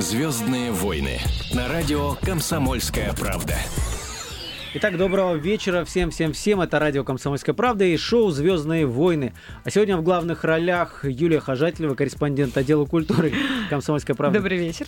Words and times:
Звездные 0.00 0.72
войны 0.72 1.18
на 1.52 1.68
радио 1.68 2.14
Комсомольская 2.22 3.12
правда. 3.12 3.56
Итак, 4.72 4.96
доброго 4.96 5.34
вечера 5.34 5.84
всем-всем-всем. 5.84 6.62
Это 6.62 6.78
радио 6.78 7.04
«Комсомольская 7.04 7.54
правда» 7.54 7.84
и 7.84 7.98
шоу 7.98 8.30
«Звездные 8.30 8.86
войны». 8.86 9.34
А 9.62 9.68
сегодня 9.68 9.98
в 9.98 10.02
главных 10.02 10.42
ролях 10.42 11.04
Юлия 11.04 11.38
Хожателева, 11.38 11.94
корреспондент 11.94 12.56
отдела 12.56 12.86
культуры 12.86 13.34
«Комсомольская 13.68 14.16
правда». 14.16 14.38
Добрый 14.38 14.56
вечер. 14.56 14.86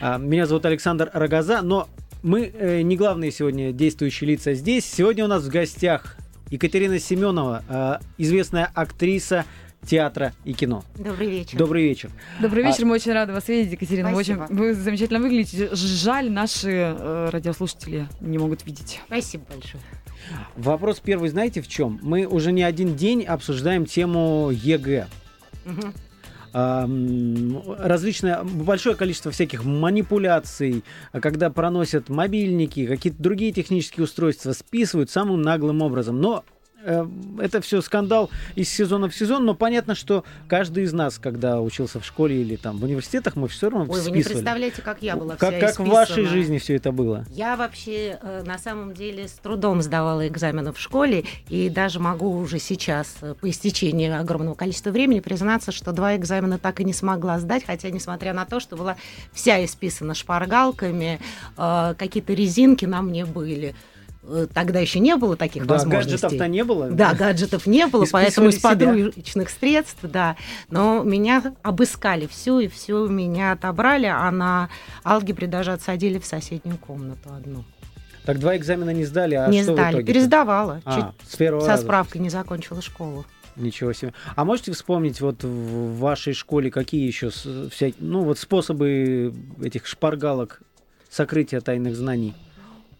А, 0.00 0.16
меня 0.16 0.46
зовут 0.46 0.64
Александр 0.64 1.10
Рогоза, 1.12 1.60
но 1.60 1.86
мы 2.22 2.46
э, 2.46 2.80
не 2.80 2.96
главные 2.96 3.32
сегодня 3.32 3.70
действующие 3.70 4.30
лица 4.30 4.54
здесь. 4.54 4.86
Сегодня 4.86 5.26
у 5.26 5.28
нас 5.28 5.42
в 5.42 5.50
гостях 5.50 6.16
Екатерина 6.48 6.98
Семенова, 6.98 7.62
э, 7.68 7.98
известная 8.16 8.70
актриса, 8.74 9.44
театра 9.84 10.32
и 10.44 10.52
кино. 10.52 10.84
Добрый 10.96 11.28
вечер. 11.28 11.58
Добрый 11.58 11.84
вечер. 11.84 12.10
Добрый 12.40 12.64
вечер, 12.64 12.84
а... 12.84 12.86
мы 12.86 12.94
очень 12.94 13.12
рады 13.12 13.32
вас 13.32 13.48
видеть, 13.48 13.72
Екатерина. 13.72 14.10
Спасибо. 14.12 14.38
Вы, 14.38 14.44
очень, 14.44 14.56
вы 14.56 14.74
замечательно 14.74 15.20
выглядите. 15.20 15.68
Жаль, 15.72 16.30
наши 16.30 16.70
э, 16.70 17.28
радиослушатели 17.30 18.08
не 18.20 18.38
могут 18.38 18.64
видеть. 18.66 19.00
Спасибо 19.06 19.44
большое. 19.48 19.82
Вопрос 20.56 21.00
первый, 21.00 21.28
знаете 21.28 21.60
в 21.60 21.68
чем? 21.68 22.00
Мы 22.02 22.26
уже 22.26 22.52
не 22.52 22.62
один 22.62 22.96
день 22.96 23.24
обсуждаем 23.24 23.84
тему 23.86 24.50
ЕГЭ. 24.50 25.06
Угу 25.66 25.92
различное 26.54 28.44
большое 28.44 28.94
количество 28.94 29.32
всяких 29.32 29.64
манипуляций, 29.64 30.84
когда 31.10 31.50
проносят 31.50 32.08
мобильники, 32.08 32.86
какие-то 32.86 33.20
другие 33.20 33.50
технические 33.50 34.04
устройства, 34.04 34.52
списывают 34.52 35.10
самым 35.10 35.42
наглым 35.42 35.82
образом. 35.82 36.20
Но 36.20 36.44
это 36.84 37.60
все 37.60 37.80
скандал 37.80 38.30
из 38.54 38.68
сезона 38.68 39.08
в 39.08 39.14
сезон, 39.14 39.44
но 39.44 39.54
понятно, 39.54 39.94
что 39.94 40.24
каждый 40.48 40.84
из 40.84 40.92
нас, 40.92 41.18
когда 41.18 41.60
учился 41.60 42.00
в 42.00 42.06
школе 42.06 42.40
или 42.40 42.56
там 42.56 42.78
в 42.78 42.84
университетах, 42.84 43.36
мы 43.36 43.48
все 43.48 43.70
равно 43.70 43.84
Ой, 43.84 44.00
списывали. 44.00 44.10
вы 44.10 44.16
не 44.16 44.24
представляете, 44.24 44.82
как 44.82 45.02
я 45.02 45.16
была 45.16 45.36
Как, 45.36 45.58
как 45.58 45.78
в 45.78 45.86
вашей 45.86 46.24
жизни 46.26 46.58
все 46.58 46.76
это 46.76 46.92
было? 46.92 47.24
Я 47.30 47.56
вообще 47.56 48.18
э, 48.20 48.42
на 48.46 48.58
самом 48.58 48.94
деле 48.94 49.28
с 49.28 49.32
трудом 49.32 49.82
сдавала 49.82 50.26
экзамены 50.28 50.72
в 50.72 50.78
школе, 50.78 51.24
и 51.48 51.68
даже 51.68 52.00
могу 52.00 52.36
уже 52.36 52.58
сейчас, 52.58 53.16
э, 53.22 53.34
по 53.40 53.48
истечении 53.48 54.10
огромного 54.10 54.54
количества 54.54 54.90
времени, 54.90 55.20
признаться, 55.20 55.72
что 55.72 55.92
два 55.92 56.16
экзамена 56.16 56.58
так 56.58 56.80
и 56.80 56.84
не 56.84 56.92
смогла 56.92 57.38
сдать, 57.38 57.64
хотя, 57.64 57.90
несмотря 57.90 58.32
на 58.32 58.44
то, 58.44 58.60
что 58.60 58.76
была 58.76 58.96
вся 59.32 59.64
исписана 59.64 60.14
шпаргалками, 60.14 61.20
какие-то 61.56 62.32
резинки 62.32 62.84
на 62.84 63.02
мне 63.02 63.24
были. 63.24 63.74
Э, 64.26 64.46
тогда 64.52 64.80
еще 64.80 65.00
не 65.00 65.16
было 65.16 65.36
таких 65.36 65.66
да, 65.66 65.74
возможностей. 65.74 66.12
гаджетов-то 66.12 66.48
не 66.48 66.64
было. 66.64 66.90
Да, 66.90 67.14
гаджетов 67.14 67.66
не 67.66 67.86
было, 67.86 68.06
поэтому 68.10 68.48
из 68.48 68.58
подручных 68.58 69.50
средств, 69.50 70.00
да. 70.02 70.36
Но 70.70 71.02
меня 71.02 71.54
обыскали 71.62 72.26
всю, 72.26 72.60
и 72.60 72.68
всю 72.68 73.08
меня 73.08 73.52
отобрали, 73.52 74.06
а 74.06 74.30
на 74.30 74.70
алгебре 75.04 75.46
даже 75.46 75.72
отсадили 75.72 76.18
в 76.18 76.26
соседнюю 76.26 76.78
комнату 76.78 77.30
одну. 77.36 77.64
Так 78.24 78.38
два 78.38 78.56
экзамена 78.56 78.90
не 78.90 79.04
сдали, 79.04 79.34
а 79.34 79.48
не 79.48 79.62
что 79.62 79.74
сдали, 79.74 79.96
в 79.96 79.98
итоге? 79.98 80.12
пересдавала. 80.12 80.80
А, 80.86 80.94
Чуть 80.94 81.30
с 81.30 81.36
первого 81.36 81.60
со 81.60 81.68
раза. 81.72 81.82
справкой 81.82 82.22
не 82.22 82.30
закончила 82.30 82.80
школу. 82.80 83.26
Ничего 83.56 83.92
себе. 83.92 84.14
А 84.34 84.44
можете 84.44 84.72
вспомнить 84.72 85.20
вот 85.20 85.44
в 85.44 85.98
вашей 85.98 86.32
школе 86.32 86.70
какие 86.70 87.06
еще 87.06 87.28
всякие, 87.30 87.94
ну 87.98 88.22
вот 88.22 88.38
способы 88.38 89.34
этих 89.62 89.86
шпаргалок 89.86 90.62
сокрытия 91.10 91.60
тайных 91.60 91.94
знаний? 91.94 92.34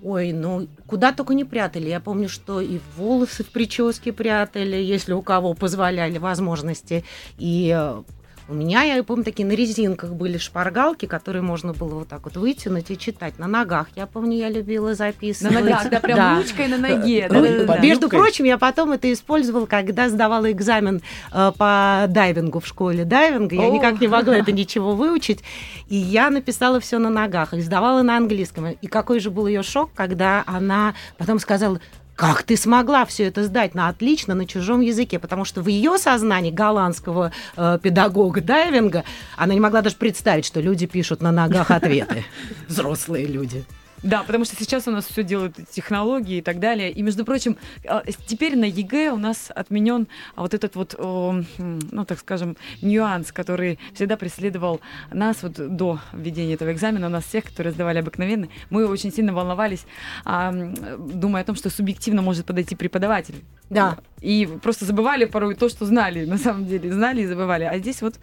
Ой, 0.05 0.33
ну 0.33 0.69
куда 0.87 1.13
только 1.13 1.33
не 1.33 1.45
прятали. 1.45 1.89
Я 1.89 1.99
помню, 1.99 2.29
что 2.29 2.61
и 2.61 2.79
волосы 2.95 3.43
в 3.43 3.49
прическе 3.49 4.13
прятали, 4.13 4.77
если 4.77 5.15
у 5.15 5.23
кого 5.23 5.55
позволяли 5.55 6.19
возможности. 6.19 7.05
И 7.39 7.75
э, 7.75 8.03
у 8.47 8.55
меня, 8.55 8.83
я 8.83 9.03
помню, 9.03 9.25
такие 9.25 9.47
на 9.47 9.53
резинках 9.53 10.11
были 10.11 10.37
шпаргалки, 10.37 11.06
которые 11.06 11.42
можно 11.42 11.73
было 11.73 12.00
вот 12.00 12.09
так 12.09 12.25
вот 12.25 12.37
вытянуть 12.37 12.91
и 12.91 12.98
читать. 12.98 13.39
На 13.39 13.47
ногах, 13.47 13.89
я 13.97 14.06
помню, 14.06 14.36
я 14.36 14.51
любила 14.51 14.95
записывать. 14.95 15.55
На 15.55 15.61
ногах, 15.61 15.89
да, 15.91 16.01
прям 16.01 16.17
да. 16.17 16.36
ручкой 16.36 16.69
на 16.69 16.77
ноге. 16.77 17.28
Ну, 17.31 17.42
да, 17.42 17.59
да, 17.59 17.64
да. 17.64 17.78
Между 17.78 18.09
прочим, 18.09 18.45
я 18.45 18.58
потом 18.58 18.92
это 18.92 19.11
использовала, 19.11 19.64
когда 19.64 20.11
сдавала 20.11 20.51
экзамен 20.52 21.01
э, 21.33 21.52
по 21.57 22.05
дайвингу 22.08 22.61
в 22.61 22.67
школе 22.67 23.05
дайвинга. 23.05 23.55
Я 23.57 23.69
О. 23.69 23.70
никак 23.70 24.01
не 24.01 24.08
могла 24.08 24.36
это 24.36 24.52
ничего 24.52 24.95
выучить. 24.95 25.42
И 25.89 25.96
я 25.96 26.29
написала 26.29 26.80
все 26.80 26.98
на 26.98 27.08
ногах 27.08 27.55
и 27.55 27.61
сдавала 27.63 28.02
на 28.02 28.17
английском. 28.19 28.69
И 28.69 28.86
какой 28.86 29.20
же 29.20 29.30
был 29.30 29.46
ее 29.46 29.63
шок, 29.63 29.90
когда 29.95 30.45
она 30.46 30.95
потом 31.17 31.39
сказала, 31.39 31.80
как 32.17 32.45
ты 32.45 32.57
смогла 32.57 33.05
все 33.05 33.25
это 33.25 33.45
сдать 33.45 33.75
на 33.75 33.89
отлично 33.89 34.35
на 34.35 34.47
чужом 34.47 34.80
языке? 34.80 35.19
Потому 35.19 35.45
что 35.45 35.63
в 35.63 35.69
ее 35.69 35.98
сознании 35.98 36.51
голландского 36.51 37.33
э, 37.57 37.79
педагога 37.83 38.41
дайвинга 38.41 39.05
она 39.36 39.55
не 39.55 39.61
могла 39.61 39.83
даже 39.83 39.97
представить, 39.97 40.45
что 40.45 40.61
люди 40.61 40.86
пишут 40.86 41.23
на 41.23 41.33
ногах 41.33 41.70
ответы. 41.70 42.25
Взрослые 42.69 43.27
люди. 43.27 43.64
Да, 44.05 44.23
потому 44.23 44.45
что 44.45 44.55
сейчас 44.55 44.87
у 44.87 44.91
нас 44.91 45.07
все 45.07 45.25
делают 45.25 45.57
технологии 45.70 46.39
и 46.39 46.42
так 46.42 46.61
далее. 46.61 46.92
И, 46.92 47.03
между 47.03 47.25
прочим, 47.25 47.57
а, 47.89 48.03
теперь 48.27 48.55
на 48.57 48.67
ЕГЭ 48.67 49.13
у 49.13 49.17
нас 49.17 49.51
отменен 49.55 50.09
вот 50.37 50.53
этот 50.53 50.77
вот, 50.77 50.95
ну, 50.98 52.05
так 52.05 52.19
скажем, 52.19 52.57
нюанс, 52.83 53.33
который 53.33 53.79
всегда 53.95 54.19
преследовал 54.19 54.81
нас 55.11 55.43
вот 55.43 55.55
до 55.55 56.01
введения 56.13 56.55
этого 56.55 56.73
экзамена, 56.73 57.07
у 57.07 57.11
нас 57.11 57.25
всех, 57.25 57.45
которые 57.45 57.73
сдавали 57.73 57.98
обыкновенный. 57.98 58.51
Мы 58.69 58.87
очень 58.87 59.11
сильно 59.11 59.33
волновались, 59.33 59.87
думая 60.25 61.43
о 61.43 61.45
том, 61.47 61.57
что 61.57 61.70
субъективно 61.70 62.20
может 62.20 62.45
подойти 62.45 62.77
преподаватель. 62.77 63.43
Да. 63.70 63.97
И 64.20 64.47
просто 64.63 64.85
забывали 64.85 65.25
порой 65.25 65.55
то, 65.55 65.70
что 65.70 65.87
знали, 65.87 66.27
на 66.27 66.37
самом 66.37 66.67
деле, 66.67 66.93
знали 66.93 67.23
и 67.23 67.27
забывали. 67.27 67.64
А 67.64 67.79
здесь 67.79 68.03
вот 68.03 68.17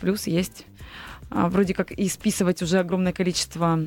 плюс 0.00 0.26
есть 0.26 0.66
а, 0.66 0.75
вроде 1.30 1.74
как 1.74 1.90
и 1.90 2.08
списывать 2.08 2.62
уже 2.62 2.78
огромное 2.78 3.12
количество 3.12 3.78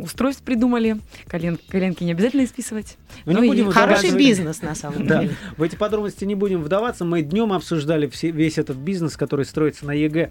устройств 0.00 0.42
придумали. 0.42 0.98
Колен, 1.26 1.58
коленки 1.68 2.04
не 2.04 2.12
обязательно 2.12 2.44
исписывать. 2.44 2.96
Но 3.24 3.32
ну, 3.32 3.42
не 3.42 3.48
будем 3.48 3.70
хороший 3.70 4.16
бизнес, 4.16 4.62
на 4.62 4.74
самом 4.74 5.06
да. 5.06 5.22
деле. 5.22 5.36
В 5.56 5.62
эти 5.62 5.76
подробности 5.76 6.24
не 6.24 6.34
будем 6.34 6.62
вдаваться. 6.62 7.04
Мы 7.04 7.22
днем 7.22 7.52
обсуждали 7.52 8.06
все, 8.06 8.30
весь 8.30 8.58
этот 8.58 8.76
бизнес, 8.76 9.16
который 9.16 9.44
строится 9.44 9.86
на 9.86 9.92
ЕГЭ. 9.92 10.30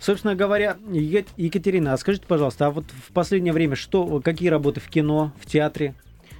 Собственно 0.00 0.34
говоря, 0.34 0.76
Екатерина, 1.36 1.92
а 1.92 1.98
скажите, 1.98 2.24
пожалуйста, 2.26 2.66
а 2.66 2.70
вот 2.70 2.84
в 3.08 3.12
последнее 3.12 3.52
время 3.52 3.76
что, 3.76 4.20
какие 4.20 4.48
работы 4.48 4.80
в 4.80 4.88
кино, 4.88 5.32
в 5.40 5.46
театре? 5.46 5.94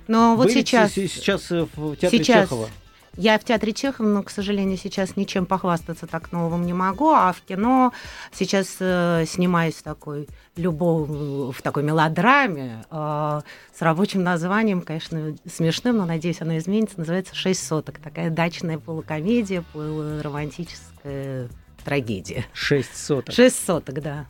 Но 0.06 0.37
вот 0.37 0.47
Были 0.47 0.55
сейчас... 0.55 0.93
Сейчас 0.93 1.50
в 1.50 1.97
театре 1.97 2.23
сейчас, 2.23 2.44
Чехова? 2.44 2.69
Я 3.17 3.39
в 3.39 3.45
театре 3.45 3.73
Чехова, 3.73 4.07
но, 4.07 4.23
к 4.23 4.31
сожалению, 4.31 4.77
сейчас 4.77 5.17
ничем 5.17 5.47
похвастаться 5.47 6.07
так 6.07 6.33
новым 6.33 6.67
не 6.67 6.73
могу, 6.73 7.11
а 7.11 7.33
в 7.33 7.41
кино 7.43 7.93
сейчас 8.33 8.77
э, 8.81 9.25
снимаюсь 9.27 9.75
в 9.75 9.83
такой 9.83 10.29
любовь, 10.57 11.09
в 11.09 11.63
такой 11.63 11.83
мелодраме 11.85 12.85
э, 12.91 13.41
с 13.73 13.83
рабочим 13.83 14.23
названием, 14.23 14.83
конечно, 14.83 15.37
смешным, 15.47 15.99
но, 15.99 16.07
надеюсь, 16.07 16.41
оно 16.41 16.59
изменится, 16.59 16.99
называется 16.99 17.35
«Шесть 17.35 17.67
соток». 17.67 17.99
Такая 17.99 18.31
дачная 18.31 18.79
полукомедия, 18.79 19.65
полуромантическая 19.73 21.49
трагедия. 21.85 22.47
«Шесть 22.53 22.97
соток». 22.97 23.35
«Шесть 23.35 23.65
соток», 23.65 24.01
да. 24.01 24.27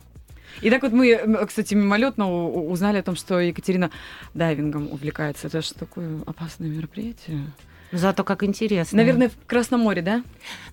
И 0.61 0.69
так 0.69 0.83
вот 0.83 0.91
мы, 0.93 1.45
кстати, 1.47 1.73
мимолетно 1.73 2.31
узнали 2.51 2.99
о 2.99 3.03
том, 3.03 3.15
что 3.15 3.39
Екатерина 3.39 3.91
дайвингом 4.33 4.91
увлекается. 4.91 5.47
Это 5.47 5.61
же 5.61 5.73
такое 5.73 6.21
опасное 6.25 6.69
мероприятие. 6.69 7.51
Зато 7.95 8.23
как 8.23 8.43
интересно. 8.43 8.97
Наверное, 8.97 9.29
в 9.29 9.47
Красном 9.47 9.81
море, 9.81 10.01
да? 10.01 10.23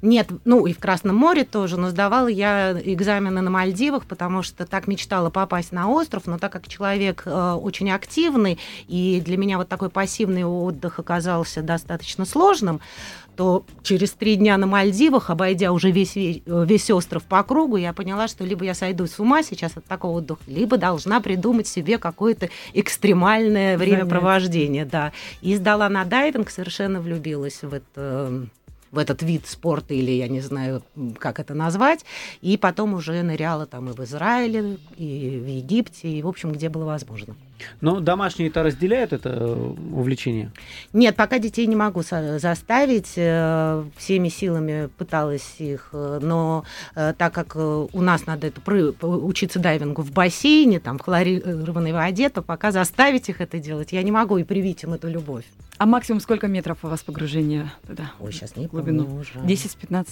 Нет, 0.02 0.28
ну 0.44 0.66
и 0.66 0.72
в 0.72 0.78
Красном 0.78 1.16
море 1.16 1.44
тоже, 1.44 1.76
но 1.76 1.90
сдавала 1.90 2.26
я 2.26 2.72
экзамены 2.72 3.40
на 3.40 3.50
Мальдивах, 3.50 4.06
потому 4.06 4.42
что 4.42 4.66
так 4.66 4.88
мечтала 4.88 5.30
попасть 5.30 5.72
на 5.72 5.88
остров, 5.88 6.26
но 6.26 6.38
так 6.38 6.52
как 6.52 6.66
человек 6.66 7.22
э, 7.24 7.52
очень 7.52 7.90
активный, 7.90 8.58
и 8.88 9.22
для 9.24 9.36
меня 9.36 9.58
вот 9.58 9.68
такой 9.68 9.88
пассивный 9.88 10.44
отдых 10.44 10.98
оказался 10.98 11.62
достаточно 11.62 12.24
сложным, 12.24 12.80
то 13.42 13.64
через 13.82 14.12
три 14.12 14.36
дня 14.36 14.56
на 14.56 14.68
Мальдивах, 14.68 15.28
обойдя 15.28 15.72
уже 15.72 15.90
весь, 15.90 16.12
весь 16.14 16.90
остров 16.92 17.24
по 17.24 17.42
кругу, 17.42 17.76
я 17.76 17.92
поняла, 17.92 18.28
что 18.28 18.44
либо 18.44 18.64
я 18.64 18.72
сойду 18.72 19.08
с 19.08 19.18
ума 19.18 19.42
сейчас 19.42 19.76
от 19.76 19.84
такого 19.84 20.18
отдыха, 20.18 20.42
либо 20.46 20.76
должна 20.76 21.20
придумать 21.20 21.66
себе 21.66 21.98
какое-то 21.98 22.50
экстремальное 22.72 23.76
времяпровождение. 23.76 24.84
Да. 24.84 25.10
И 25.40 25.56
сдала 25.56 25.88
на 25.88 26.04
дайвинг, 26.04 26.50
совершенно 26.50 27.00
влюбилась 27.00 27.62
в 27.62 27.74
это 27.74 28.46
в 28.92 28.98
этот 28.98 29.22
вид 29.22 29.46
спорта, 29.46 29.94
или 29.94 30.10
я 30.12 30.28
не 30.28 30.40
знаю, 30.40 30.82
как 31.18 31.40
это 31.40 31.54
назвать. 31.54 32.04
И 32.42 32.56
потом 32.56 32.94
уже 32.94 33.22
ныряла 33.22 33.66
там 33.66 33.88
и 33.88 33.92
в 33.92 34.00
Израиле, 34.00 34.78
и 34.96 35.40
в 35.42 35.48
Египте, 35.48 36.08
и, 36.08 36.22
в 36.22 36.28
общем, 36.28 36.52
где 36.52 36.68
было 36.68 36.84
возможно. 36.84 37.34
Но 37.80 38.00
домашние-то 38.00 38.62
разделяют 38.62 39.12
это 39.12 39.30
э, 39.30 39.74
увлечение? 39.92 40.52
Нет, 40.92 41.16
пока 41.16 41.38
детей 41.38 41.66
не 41.66 41.76
могу 41.76 42.02
заставить. 42.02 43.12
Э, 43.16 43.84
всеми 43.96 44.28
силами 44.28 44.88
пыталась 44.98 45.56
их, 45.58 45.90
э, 45.92 46.18
но 46.20 46.64
так 46.94 47.32
как 47.32 47.56
у 47.56 48.00
нас 48.00 48.26
надо 48.26 48.48
это 48.48 48.60
учиться 49.00 49.58
дайвингу 49.58 50.02
в 50.02 50.12
бассейне, 50.12 50.80
там, 50.80 50.98
в 50.98 51.02
хлорированной 51.02 51.92
воде, 51.92 52.28
то 52.28 52.42
пока 52.42 52.72
заставить 52.72 53.28
их 53.28 53.40
это 53.40 53.58
делать 53.58 53.92
я 53.92 54.02
не 54.02 54.10
могу 54.10 54.36
и 54.36 54.44
привить 54.44 54.82
им 54.82 54.92
эту 54.92 55.08
любовь. 55.08 55.44
А 55.82 55.86
максимум 55.86 56.20
сколько 56.20 56.46
метров 56.46 56.78
у 56.84 56.86
вас 56.86 57.02
погружения 57.02 57.72
туда? 57.84 58.12
Ой, 58.20 58.30
сейчас 58.32 58.54
не 58.54 58.68
глубину. 58.68 59.04
помню 59.04 59.20
уже. 59.22 59.32
10-15. 59.40 60.06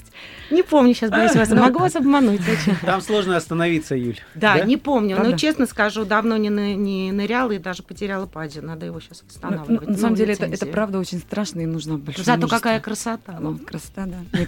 Не 0.51 0.65
помню 0.65 0.95
сейчас, 0.95 1.13
боюсь 1.13 1.33
вас. 1.37 1.49
Могу 1.51 1.79
вас 1.79 1.95
обмануть. 1.95 2.41
Там 2.85 3.01
сложно 3.01 3.37
остановиться, 3.37 3.95
Юль. 3.95 4.19
Да, 4.35 4.65
не 4.65 4.77
помню. 4.77 5.11
Но 5.15 5.21
Правда? 5.23 5.39
честно 5.39 5.67
скажу, 5.67 6.05
давно 6.05 6.37
не, 6.39 6.51
ны- 6.51 6.75
не 6.75 7.13
ныряла 7.13 7.53
и 7.53 7.59
даже 7.59 7.85
потеряла 7.85 8.27
пади. 8.27 8.61
Надо 8.61 8.87
его 8.87 8.99
сейчас 8.99 9.23
Ну, 9.23 9.29
восстанавливать. 9.29 9.89
На 9.91 9.95
самом 9.97 10.11
Ну, 10.11 10.17
деле 10.17 10.35
это, 10.35 10.67
правда 10.67 10.99
очень 10.99 11.21
страшно 11.21 11.61
и 11.61 11.67
нужно 11.67 11.99
большое 11.99 12.25
Зато 12.25 12.49
какая 12.49 12.81
красота. 12.81 13.39
Ну, 13.39 13.57
красота, 13.57 14.07
да. 14.07 14.41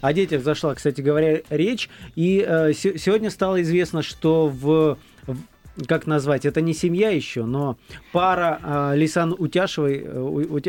О 0.00 0.12
детях 0.12 0.44
зашла, 0.44 0.76
кстати 0.76 1.00
говоря, 1.00 1.40
речь. 1.50 1.90
И 2.14 2.44
э, 2.48 2.72
се- 2.72 2.96
сегодня 2.98 3.30
стало 3.32 3.60
известно, 3.62 4.02
что 4.02 4.46
в- 4.46 4.96
как 5.86 6.06
назвать, 6.06 6.44
это 6.46 6.60
не 6.60 6.74
семья 6.74 7.10
еще, 7.10 7.44
но 7.44 7.76
пара 8.12 8.60
э, 8.62 8.96
Лисан 8.96 9.34
Утяшевой, 9.38 10.02
э, 10.04 10.18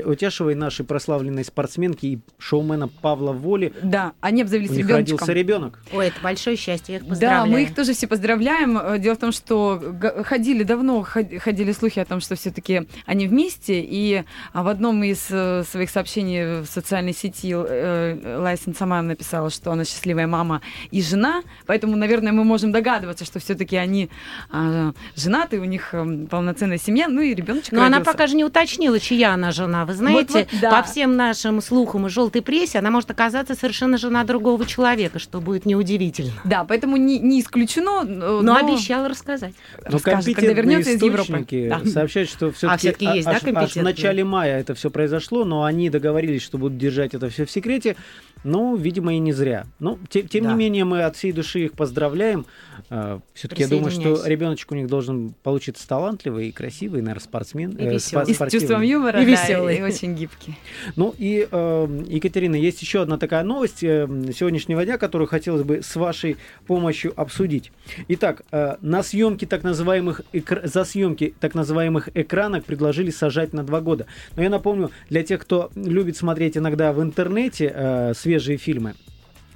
Утяшевой, 0.05 0.55
нашей 0.55 0.85
прославленной 0.85 1.43
спортсменки 1.43 2.05
и 2.05 2.19
шоумена 2.37 2.87
Павла 2.87 3.31
Воли, 3.31 3.73
Да, 3.81 4.13
они 4.21 4.41
обзавелись 4.43 4.69
у 4.69 4.73
них 4.73 4.85
ребеночком. 4.85 5.17
родился 5.17 5.33
ребенок. 5.33 5.79
Ой, 5.93 6.07
это 6.07 6.19
большое 6.21 6.55
счастье, 6.55 6.93
я 6.93 6.97
их 6.99 7.03
Да, 7.03 7.09
поздравляю. 7.09 7.51
мы 7.51 7.63
их 7.63 7.73
тоже 7.75 7.93
все 7.93 8.07
поздравляем. 8.07 8.77
Э, 8.77 8.99
Дело 8.99 9.15
в 9.15 9.19
том, 9.19 9.31
что 9.31 9.81
ходили 10.25 10.63
давно, 10.63 11.03
ход- 11.03 11.39
ходили 11.39 11.71
слухи 11.71 11.99
о 11.99 12.05
том, 12.05 12.19
что 12.19 12.35
все-таки 12.35 12.87
они 13.05 13.27
вместе. 13.27 13.79
И 13.81 14.23
а, 14.53 14.63
в 14.63 14.67
одном 14.67 15.03
из 15.03 15.27
э, 15.31 15.63
своих 15.63 15.89
сообщений 15.89 16.61
в 16.61 16.65
социальной 16.67 17.13
сети 17.13 17.53
э, 17.55 18.37
Лайсен 18.39 18.75
сама 18.75 19.01
написала, 19.01 19.49
что 19.49 19.71
она 19.71 19.85
счастливая 19.85 20.27
мама 20.27 20.61
и 20.91 21.01
жена. 21.01 21.41
Поэтому, 21.65 21.95
наверное, 21.95 22.31
мы 22.31 22.43
можем 22.43 22.71
догадываться, 22.71 23.25
что 23.25 23.39
все-таки 23.39 23.75
они 23.75 24.09
а, 24.51 24.91
женаты, 25.15 25.59
у 25.59 25.63
них 25.65 25.89
э, 25.93 26.25
полноценная 26.29 26.77
семья, 26.77 27.07
ну 27.07 27.21
и 27.21 27.33
ребеночек 27.33 27.71
Но 27.71 27.79
она 27.83 27.97
родился. 27.97 28.11
пока 28.11 28.27
же 28.27 28.35
не 28.35 28.43
уточнила, 28.45 28.99
чья 28.99 29.33
она 29.33 29.51
жена. 29.51 29.85
Вы 29.85 29.93
знаете, 29.93 30.47
вот, 30.51 30.61
да. 30.61 30.71
по 30.71 30.83
всем 30.87 31.15
нашим 31.15 31.61
слухам 31.61 32.07
и 32.07 32.09
желтой 32.09 32.41
прессе, 32.41 32.79
она 32.79 32.91
может 32.91 33.09
оказаться 33.11 33.55
совершенно 33.55 33.97
жена 33.97 34.23
другого 34.23 34.65
человека, 34.65 35.19
что 35.19 35.41
будет 35.41 35.65
неудивительно. 35.65 36.31
Да, 36.43 36.63
поэтому 36.63 36.97
не, 36.97 37.19
не 37.19 37.41
исключено. 37.41 38.03
э, 38.05 38.39
Но, 38.41 38.55
обещала 38.55 39.07
рассказать. 39.09 39.53
Но 39.85 39.91
расскажет, 39.91 40.35
когда 40.35 40.53
вернется 40.53 40.91
из 40.91 41.01
Европы. 41.01 41.45
Да. 41.69 41.85
сообщают, 41.89 42.29
что 42.29 42.51
все-таки 42.51 42.79
всё-таки 42.79 43.05
есть, 43.05 43.25
да, 43.25 43.31
аж, 43.31 43.43
аж 43.43 43.75
в 43.75 43.83
начале 43.83 44.23
мая 44.23 44.59
это 44.59 44.73
все 44.75 44.89
произошло, 44.89 45.45
но 45.45 45.63
они 45.63 45.89
договорились, 45.89 46.41
что 46.41 46.57
будут 46.57 46.77
держать 46.77 47.13
это 47.13 47.29
все 47.29 47.45
в 47.45 47.51
секрете. 47.51 47.95
Ну, 48.43 48.75
видимо, 48.77 49.13
и 49.13 49.19
не 49.19 49.33
зря. 49.33 49.65
Ну, 49.79 49.99
те- 50.09 50.21
тем 50.23 50.45
Да. 50.45 50.51
не 50.51 50.55
менее, 50.57 50.85
мы 50.85 51.03
от 51.03 51.17
всей 51.17 51.31
души 51.33 51.65
их 51.65 51.73
поздравляем. 51.73 52.45
все-таки 53.33 53.61
я 53.63 53.67
думаю, 53.67 53.91
что 53.91 54.25
ребеночек 54.25 54.71
у 54.71 54.75
них 54.75 54.87
должен 54.89 55.33
получиться 55.43 55.87
талантливый 55.87 56.49
и 56.49 56.51
красивый, 56.51 57.01
наверное, 57.01 57.21
спортсмен. 57.23 57.71
И 57.71 57.83
э, 57.83 57.93
весёлый. 57.95 58.25
спо- 58.25 58.45
И 58.47 58.49
с 58.49 58.51
чувством 58.51 58.81
юмора, 58.81 59.21
И 59.21 59.25
да, 59.25 59.31
весёлый. 59.31 59.77
и 59.77 59.81
очень 59.81 60.15
гибкий. 60.15 60.55
Ну 60.95 61.13
и, 61.17 61.47
э, 61.49 62.03
Екатерина, 62.07 62.55
есть 62.55 62.81
еще 62.81 63.01
одна 63.01 63.17
такая 63.17 63.43
новость 63.43 63.83
э, 63.83 64.07
сегодняшнего 64.37 64.83
дня, 64.83 64.97
которую 64.97 65.27
хотелось 65.27 65.63
бы 65.63 65.81
с 65.83 65.95
вашей 65.95 66.37
помощью 66.67 67.13
обсудить. 67.15 67.71
Итак, 68.09 68.41
э, 68.51 68.75
на 68.81 69.03
съемки 69.03 69.45
так 69.45 69.63
называемых 69.63 70.21
экр- 70.33 70.67
за 70.67 70.83
съемки 70.83 71.33
так 71.39 71.55
называемых 71.55 72.09
экранок 72.15 72.65
предложили 72.65 73.11
сажать 73.11 73.53
на 73.53 73.63
два 73.63 73.81
года. 73.81 74.05
Но 74.35 74.43
я 74.43 74.49
напомню, 74.49 74.91
для 75.09 75.23
тех, 75.23 75.39
кто 75.41 75.69
любит 75.75 76.17
смотреть 76.17 76.57
иногда 76.57 76.91
в 76.91 77.01
интернете 77.01 77.71
э, 77.73 78.13
свежие 78.15 78.57
фильмы, 78.57 78.95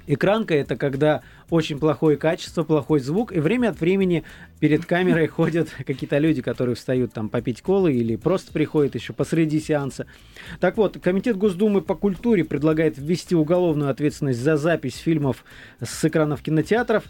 Экранка 0.06 0.54
это 0.54 0.76
когда 0.76 1.22
очень 1.50 1.78
плохое 1.78 2.16
качество, 2.16 2.62
плохой 2.62 3.00
звук, 3.00 3.32
и 3.32 3.40
время 3.40 3.70
от 3.70 3.80
времени 3.80 4.24
перед 4.60 4.84
камерой 4.84 5.26
ходят 5.28 5.68
какие-то 5.86 6.18
люди, 6.18 6.42
которые 6.42 6.76
встают 6.76 7.12
там 7.12 7.28
попить 7.28 7.62
колы 7.62 7.94
или 7.94 8.16
просто 8.16 8.52
приходят 8.52 8.94
еще 8.94 9.12
посреди 9.12 9.60
сеанса. 9.60 10.06
Так 10.60 10.76
вот, 10.76 10.98
Комитет 11.00 11.36
Госдумы 11.36 11.80
по 11.80 11.94
культуре 11.94 12.44
предлагает 12.44 12.98
ввести 12.98 13.34
уголовную 13.34 13.90
ответственность 13.90 14.40
за 14.40 14.56
запись 14.56 14.96
фильмов 14.96 15.44
с 15.80 16.04
экранов 16.04 16.42
кинотеатров. 16.42 17.04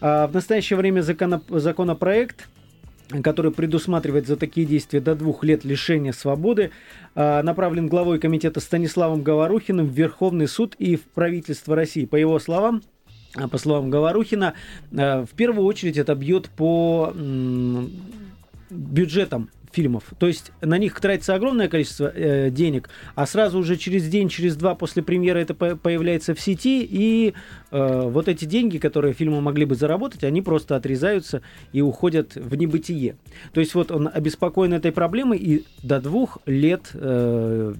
А 0.00 0.26
в 0.26 0.34
настоящее 0.34 0.76
время 0.76 1.00
законо- 1.00 1.42
законопроект 1.58 2.48
который 3.22 3.50
предусматривает 3.50 4.26
за 4.26 4.36
такие 4.36 4.66
действия 4.66 5.00
до 5.00 5.14
двух 5.14 5.44
лет 5.44 5.64
лишения 5.64 6.12
свободы, 6.12 6.70
а, 7.14 7.42
направлен 7.42 7.88
главой 7.88 8.18
комитета 8.18 8.60
Станиславом 8.60 9.22
Говорухиным 9.22 9.86
в 9.86 9.92
Верховный 9.92 10.48
суд 10.48 10.74
и 10.78 10.96
в 10.96 11.02
правительство 11.02 11.76
России. 11.76 12.04
По 12.04 12.16
его 12.16 12.38
словам, 12.38 12.82
а, 13.36 13.48
по 13.48 13.58
словам 13.58 13.90
Говорухина, 13.90 14.54
а, 14.96 15.24
в 15.24 15.30
первую 15.30 15.66
очередь 15.66 15.98
это 15.98 16.14
бьет 16.14 16.48
по 16.50 17.14
м, 18.70 18.76
бюджетам 18.78 19.50
фильмов. 19.72 20.04
То 20.18 20.26
есть 20.26 20.52
на 20.62 20.78
них 20.78 20.98
тратится 21.00 21.34
огромное 21.34 21.68
количество 21.68 22.10
э, 22.14 22.48
денег, 22.50 22.88
а 23.14 23.26
сразу 23.26 23.58
уже 23.58 23.76
через 23.76 24.08
день, 24.08 24.30
через 24.30 24.56
два 24.56 24.74
после 24.74 25.02
премьеры 25.02 25.40
это 25.42 25.52
по- 25.52 25.76
появляется 25.76 26.34
в 26.34 26.40
сети, 26.40 26.82
и 26.82 27.34
э, 27.72 28.00
вот 28.08 28.28
эти 28.28 28.46
деньги, 28.46 28.78
которые 28.78 29.12
фильмы 29.12 29.42
могли 29.42 29.66
бы 29.66 29.74
заработать, 29.74 30.24
они 30.24 30.40
просто 30.40 30.76
отрезаются 30.76 31.42
и 31.72 31.82
уходят 31.82 32.36
в 32.36 32.54
небытие. 32.54 33.16
То 33.52 33.60
есть 33.60 33.74
вот 33.74 33.90
он 33.90 34.08
обеспокоен 34.10 34.72
этой 34.72 34.92
проблемой 34.92 35.36
и 35.38 35.64
до 35.82 36.00
двух 36.00 36.38
лет 36.46 36.90
э, 36.94 37.74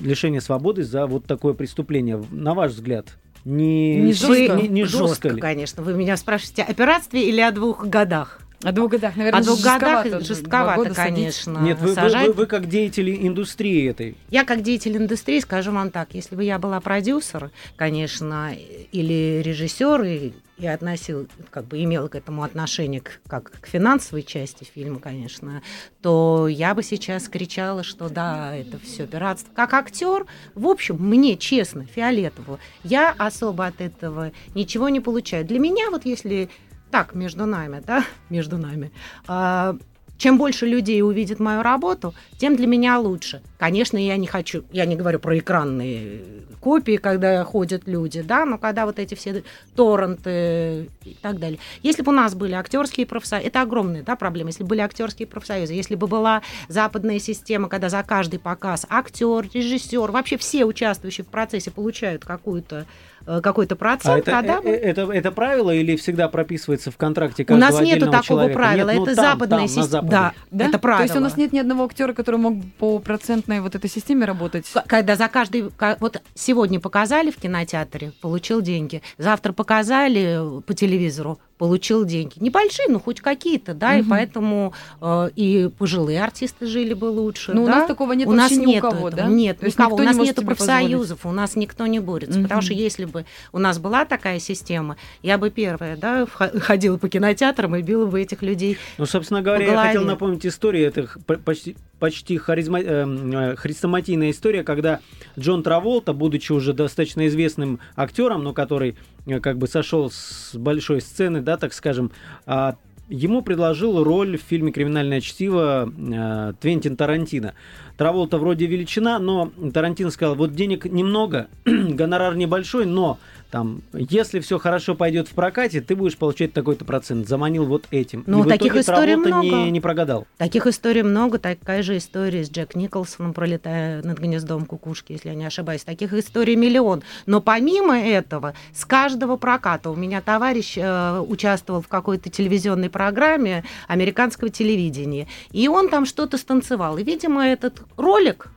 лишения 0.00 0.40
свободы 0.40 0.82
за 0.84 1.06
вот 1.06 1.26
такое 1.26 1.52
преступление. 1.52 2.24
На 2.30 2.54
ваш 2.54 2.72
взгляд, 2.72 3.18
не, 3.44 3.96
Не 3.96 4.12
жестко? 4.14 4.56
не- 4.56 4.68
не 4.68 4.84
жестко 4.84 5.08
Жестко, 5.08 5.28
ли? 5.28 5.40
конечно. 5.42 5.82
Вы 5.82 5.92
меня 5.92 6.16
спрашиваете 6.16 6.62
о 6.62 6.72
пиратстве 6.72 7.28
или 7.28 7.40
о 7.42 7.52
двух 7.52 7.86
годах? 7.86 8.40
О 8.64 8.72
двух 8.72 8.90
годах, 8.92 9.16
наверное, 9.16 9.40
О 9.40 9.44
двух 9.44 9.60
годах 9.62 10.04
жестковато, 10.04 10.10
два 10.10 10.20
жестковато, 10.20 10.94
конечно, 10.94 11.58
Нет, 11.58 11.78
вы, 11.80 11.94
вы- 11.94 12.10
вы- 12.26 12.32
вы 12.32 12.46
как 12.46 12.68
деятели 12.68 13.26
индустрии 13.26 13.88
этой. 13.90 14.16
Я 14.30 14.44
как 14.44 14.62
деятель 14.62 14.96
индустрии 14.96 15.38
скажу 15.40 15.70
вам 15.72 15.90
так, 15.90 16.14
если 16.14 16.34
бы 16.34 16.42
я 16.44 16.58
была 16.58 16.80
продюсер, 16.80 17.50
конечно, 17.76 18.52
или 18.92 19.42
режиссер 19.44 20.02
и, 20.04 20.32
и 20.56 20.66
относил, 20.66 21.28
как 21.50 21.66
бы 21.66 21.82
имела 21.84 22.08
к 22.08 22.14
этому 22.14 22.42
отношение 22.42 23.00
к, 23.02 23.20
как 23.28 23.50
к 23.60 23.66
финансовой 23.66 24.22
части 24.22 24.64
фильма, 24.64 24.98
конечно, 24.98 25.62
то 26.00 26.48
я 26.48 26.74
бы 26.74 26.82
сейчас 26.82 27.28
кричала, 27.28 27.82
что 27.82 28.08
да, 28.08 28.56
это 28.56 28.78
все 28.78 29.06
пиратство. 29.06 29.52
Как 29.54 29.74
актер, 29.74 30.26
в 30.54 30.66
общем, 30.66 30.96
мне 30.98 31.36
честно, 31.36 31.84
фиолетово, 31.84 32.58
я 32.82 33.14
особо 33.18 33.66
от 33.66 33.80
этого 33.80 34.32
ничего 34.54 34.88
не 34.88 35.00
получаю. 35.00 35.44
Для 35.44 35.58
меня 35.58 35.90
вот 35.90 36.06
если 36.06 36.48
так 36.94 37.12
между 37.12 37.44
нами, 37.44 37.82
да, 37.84 38.04
между 38.30 38.56
нами. 38.56 38.92
а, 39.26 39.76
чем 40.16 40.38
больше 40.38 40.64
людей 40.64 41.02
увидит 41.02 41.40
мою 41.40 41.62
работу, 41.62 42.14
тем 42.38 42.54
для 42.54 42.68
меня 42.68 43.00
лучше. 43.00 43.42
Конечно, 43.58 43.98
я 43.98 44.16
не 44.16 44.28
хочу, 44.28 44.62
я 44.70 44.86
не 44.86 44.94
говорю 44.94 45.18
про 45.18 45.36
экранные 45.36 46.22
копии, 46.60 46.98
когда 46.98 47.42
ходят 47.42 47.88
люди, 47.88 48.22
да, 48.22 48.44
но 48.44 48.58
когда 48.58 48.86
вот 48.86 49.00
эти 49.00 49.16
все 49.16 49.42
торренты 49.74 50.88
и 51.04 51.16
так 51.20 51.40
далее. 51.40 51.58
Если 51.82 52.02
бы 52.02 52.12
у 52.12 52.14
нас 52.14 52.36
были 52.36 52.52
актерские 52.52 53.06
профсоюзы, 53.06 53.48
это 53.48 53.62
огромная 53.62 54.04
да, 54.04 54.14
проблема, 54.14 54.50
если 54.50 54.62
бы 54.62 54.68
были 54.68 54.80
актерские 54.80 55.26
профсоюзы, 55.26 55.72
если 55.72 55.96
бы 55.96 56.06
была 56.06 56.42
западная 56.68 57.18
система, 57.18 57.68
когда 57.68 57.88
за 57.88 58.04
каждый 58.04 58.38
показ 58.38 58.86
актер, 58.88 59.50
режиссер, 59.52 60.12
вообще 60.12 60.38
все 60.38 60.64
участвующие 60.64 61.24
в 61.24 61.28
процессе 61.28 61.72
получают 61.72 62.24
какую-то 62.24 62.86
э, 63.26 63.40
какой-то 63.42 63.74
А 63.74 63.78
процент, 63.78 64.18
это, 64.22 64.30
тогда 64.30 64.58
э, 64.58 64.60
бы- 64.62 64.70
э, 64.70 64.74
это, 64.76 65.12
это 65.12 65.32
правило 65.32 65.70
или 65.70 65.96
всегда 65.96 66.28
прописывается 66.28 66.90
в 66.90 66.96
контракте 66.96 67.42
у 67.42 67.46
каждого 67.46 67.70
нас 67.70 67.80
нету 67.80 68.06
такого 68.06 68.22
человека? 68.22 68.58
правила, 68.58 68.88
Нет, 68.90 68.98
ну 68.98 69.06
это 69.06 69.16
там, 69.16 69.24
западная 69.32 69.68
система. 69.68 70.08
Да, 70.08 70.32
Да? 70.50 70.64
это 70.66 70.78
правило. 70.78 70.98
То 70.98 71.04
есть 71.04 71.16
у 71.16 71.20
нас 71.20 71.36
нет 71.36 71.52
ни 71.52 71.58
одного 71.58 71.84
актера, 71.84 72.12
который 72.12 72.36
мог 72.36 72.56
бы 72.56 72.64
по 72.78 72.98
процентной 72.98 73.60
вот 73.60 73.74
этой 73.74 73.88
системе 73.90 74.24
работать? 74.26 74.66
Когда 74.86 75.16
за 75.16 75.28
каждый... 75.28 75.70
ка- 75.70 75.96
Вот 76.00 76.20
сегодня 76.34 76.80
показали 76.80 77.30
в 77.30 77.36
кинотеатре, 77.36 78.12
получил 78.20 78.60
деньги. 78.60 79.02
Завтра 79.18 79.52
показали 79.52 80.60
по 80.66 80.74
телевизору, 80.74 81.38
получил 81.58 82.04
деньги. 82.04 82.34
Небольшие, 82.40 82.88
но 82.88 82.98
хоть 82.98 83.20
какие-то, 83.20 83.74
да, 83.74 83.96
и 83.96 84.00
Мгм. 84.00 84.10
поэтому 84.10 84.72
э, 85.00 85.30
и 85.36 85.70
пожилые 85.78 86.22
артисты 86.22 86.66
жили 86.66 86.94
бы 86.94 87.06
лучше. 87.06 87.52
Но 87.52 87.60
Ну, 87.60 87.62
у 87.64 87.66
да. 87.66 87.74
нас 87.76 87.86
такого 87.86 88.12
нет 88.12 88.26
у 88.28 88.32
нас 88.32 88.50
ни 88.50 88.66
у 88.66 88.68
нету 88.68 88.90
кого, 88.90 89.08
этого. 89.08 89.22
да? 89.22 89.28
Нет, 89.28 89.60
То 89.60 89.66
никого. 89.66 89.96
У 89.96 89.98
не 90.00 90.04
нас 90.06 90.16
себе 90.16 90.26
позволить? 90.34 90.46
профсоюзов, 90.58 91.26
у 91.26 91.32
нас 91.32 91.56
никто 91.56 91.86
не 91.86 92.00
борется. 92.00 92.40
Потому 92.40 92.58
Мгм. 92.58 92.62
что 92.62 92.74
если 92.74 93.04
бы 93.04 93.24
у 93.52 93.58
нас 93.58 93.78
была 93.78 94.04
такая 94.04 94.40
система, 94.40 94.96
я 95.22 95.38
бы 95.38 95.50
первая, 95.50 95.96
да, 95.96 96.26
ходила 96.26 96.96
по 96.96 97.08
кинотеатрам 97.08 97.76
и 97.76 97.82
била 97.82 98.06
бы 98.06 98.20
этих 98.20 98.42
людей. 98.42 98.76
Ну, 98.98 99.06
собственно 99.06 99.40
говоря, 99.42 99.66
по 99.66 99.70
я 99.72 99.82
хотел 99.86 100.04
напомнить 100.04 100.44
историю. 100.46 100.88
Это 100.88 101.08
почти, 101.44 101.76
почти 102.00 102.36
харизма, 102.36 102.80
эм, 102.80 103.32
э, 103.32 103.56
хрестоматийная 103.56 104.30
история, 104.30 104.64
когда 104.64 105.00
Джон 105.38 105.62
Траволта, 105.62 106.12
будучи 106.12 106.52
уже 106.52 106.72
достаточно 106.72 107.26
известным 107.28 107.78
актером, 107.96 108.42
но 108.42 108.52
который 108.52 108.90
э, 108.90 108.94
как 109.42 109.58
бы 109.58 109.66
сошел 109.66 110.10
с 110.10 110.54
большой 110.54 111.00
сцены, 111.00 111.40
да, 111.40 111.56
так 111.56 111.72
скажем, 111.72 112.12
а, 112.46 112.76
ему 113.08 113.42
предложил 113.42 114.02
роль 114.02 114.38
в 114.38 114.42
фильме 114.42 114.72
«Криминальное 114.72 115.20
чтиво» 115.20 115.90
э, 115.96 116.52
Твентин 116.60 116.96
Тарантино. 116.96 117.54
Траволта 117.96 118.38
вроде 118.38 118.66
величина, 118.66 119.18
но 119.18 119.52
Тарантино 119.72 120.10
сказал, 120.10 120.34
вот 120.34 120.54
денег 120.54 120.84
немного, 120.86 121.48
гонорар 121.64 122.34
небольшой, 122.36 122.86
но 122.86 123.18
там, 123.54 123.82
если 123.92 124.40
все 124.40 124.58
хорошо 124.58 124.96
пойдет 124.96 125.28
в 125.28 125.30
прокате, 125.30 125.80
ты 125.80 125.94
будешь 125.94 126.16
получать 126.16 126.52
такой-то 126.52 126.84
процент. 126.84 127.28
Заманил 127.28 127.66
вот 127.66 127.86
этим. 127.92 128.24
Ну, 128.26 128.40
И 128.40 128.42
в 128.42 128.48
таких 128.48 128.72
итоге 128.72 128.80
историй 128.80 129.14
много. 129.14 129.46
Не, 129.46 129.70
не 129.70 129.80
прогадал. 129.80 130.26
Таких 130.38 130.66
историй 130.66 131.02
много. 131.02 131.38
Такая 131.38 131.84
же 131.84 131.96
история 131.98 132.42
с 132.42 132.50
Джек 132.50 132.74
Николсоном, 132.74 133.32
пролетая 133.32 134.02
над 134.02 134.18
гнездом 134.18 134.66
кукушки, 134.66 135.12
если 135.12 135.28
я 135.28 135.36
не 135.36 135.44
ошибаюсь. 135.44 135.84
Таких 135.84 136.12
историй 136.14 136.56
миллион. 136.56 137.04
Но 137.26 137.40
помимо 137.40 137.96
этого, 137.96 138.54
с 138.74 138.84
каждого 138.84 139.36
проката 139.36 139.88
у 139.88 139.94
меня 139.94 140.20
товарищ 140.20 140.76
э, 140.76 141.20
участвовал 141.20 141.80
в 141.80 141.86
какой-то 141.86 142.30
телевизионной 142.30 142.90
программе 142.90 143.62
американского 143.86 144.50
телевидения. 144.50 145.28
И 145.52 145.68
он 145.68 145.90
там 145.90 146.06
что-то 146.06 146.38
станцевал. 146.38 146.98
И, 146.98 147.04
видимо, 147.04 147.46
этот 147.46 147.82
ролик 147.96 148.48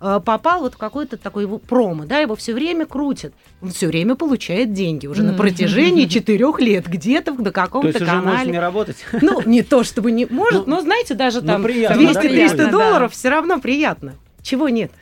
попал 0.00 0.60
вот 0.60 0.74
в 0.74 0.78
какой-то 0.78 1.16
такой 1.16 1.44
его 1.44 1.58
промо, 1.58 2.04
да, 2.04 2.18
его 2.18 2.36
все 2.36 2.54
время 2.54 2.86
крутят. 2.86 3.32
Он 3.60 3.70
все 3.70 3.88
время 3.88 4.14
получает 4.14 4.72
деньги 4.72 5.06
уже 5.06 5.22
на 5.22 5.34
протяжении 5.34 6.06
четырех 6.06 6.60
лет 6.60 6.86
где-то 6.86 7.32
на 7.34 7.44
То 7.44 7.52
каком-то 7.52 7.98
канале. 8.04 8.52
не 8.52 8.58
работать. 8.58 8.96
Ну, 9.20 9.42
не 9.44 9.62
то 9.62 9.82
чтобы 9.82 10.12
не 10.12 10.26
может, 10.26 10.66
Ну, 10.66 10.76
но 10.76 10.80
знаете, 10.80 11.14
даже 11.14 11.40
ну, 11.40 11.48
там 11.48 11.62
приятно, 11.62 12.00
200-300 12.00 12.12
да, 12.14 12.20
приятно, 12.20 12.70
долларов 12.70 13.10
да. 13.10 13.16
все 13.16 13.28
равно 13.28 13.60
приятно. 13.60 14.14
Чего 14.42 14.68
нет? 14.68 14.92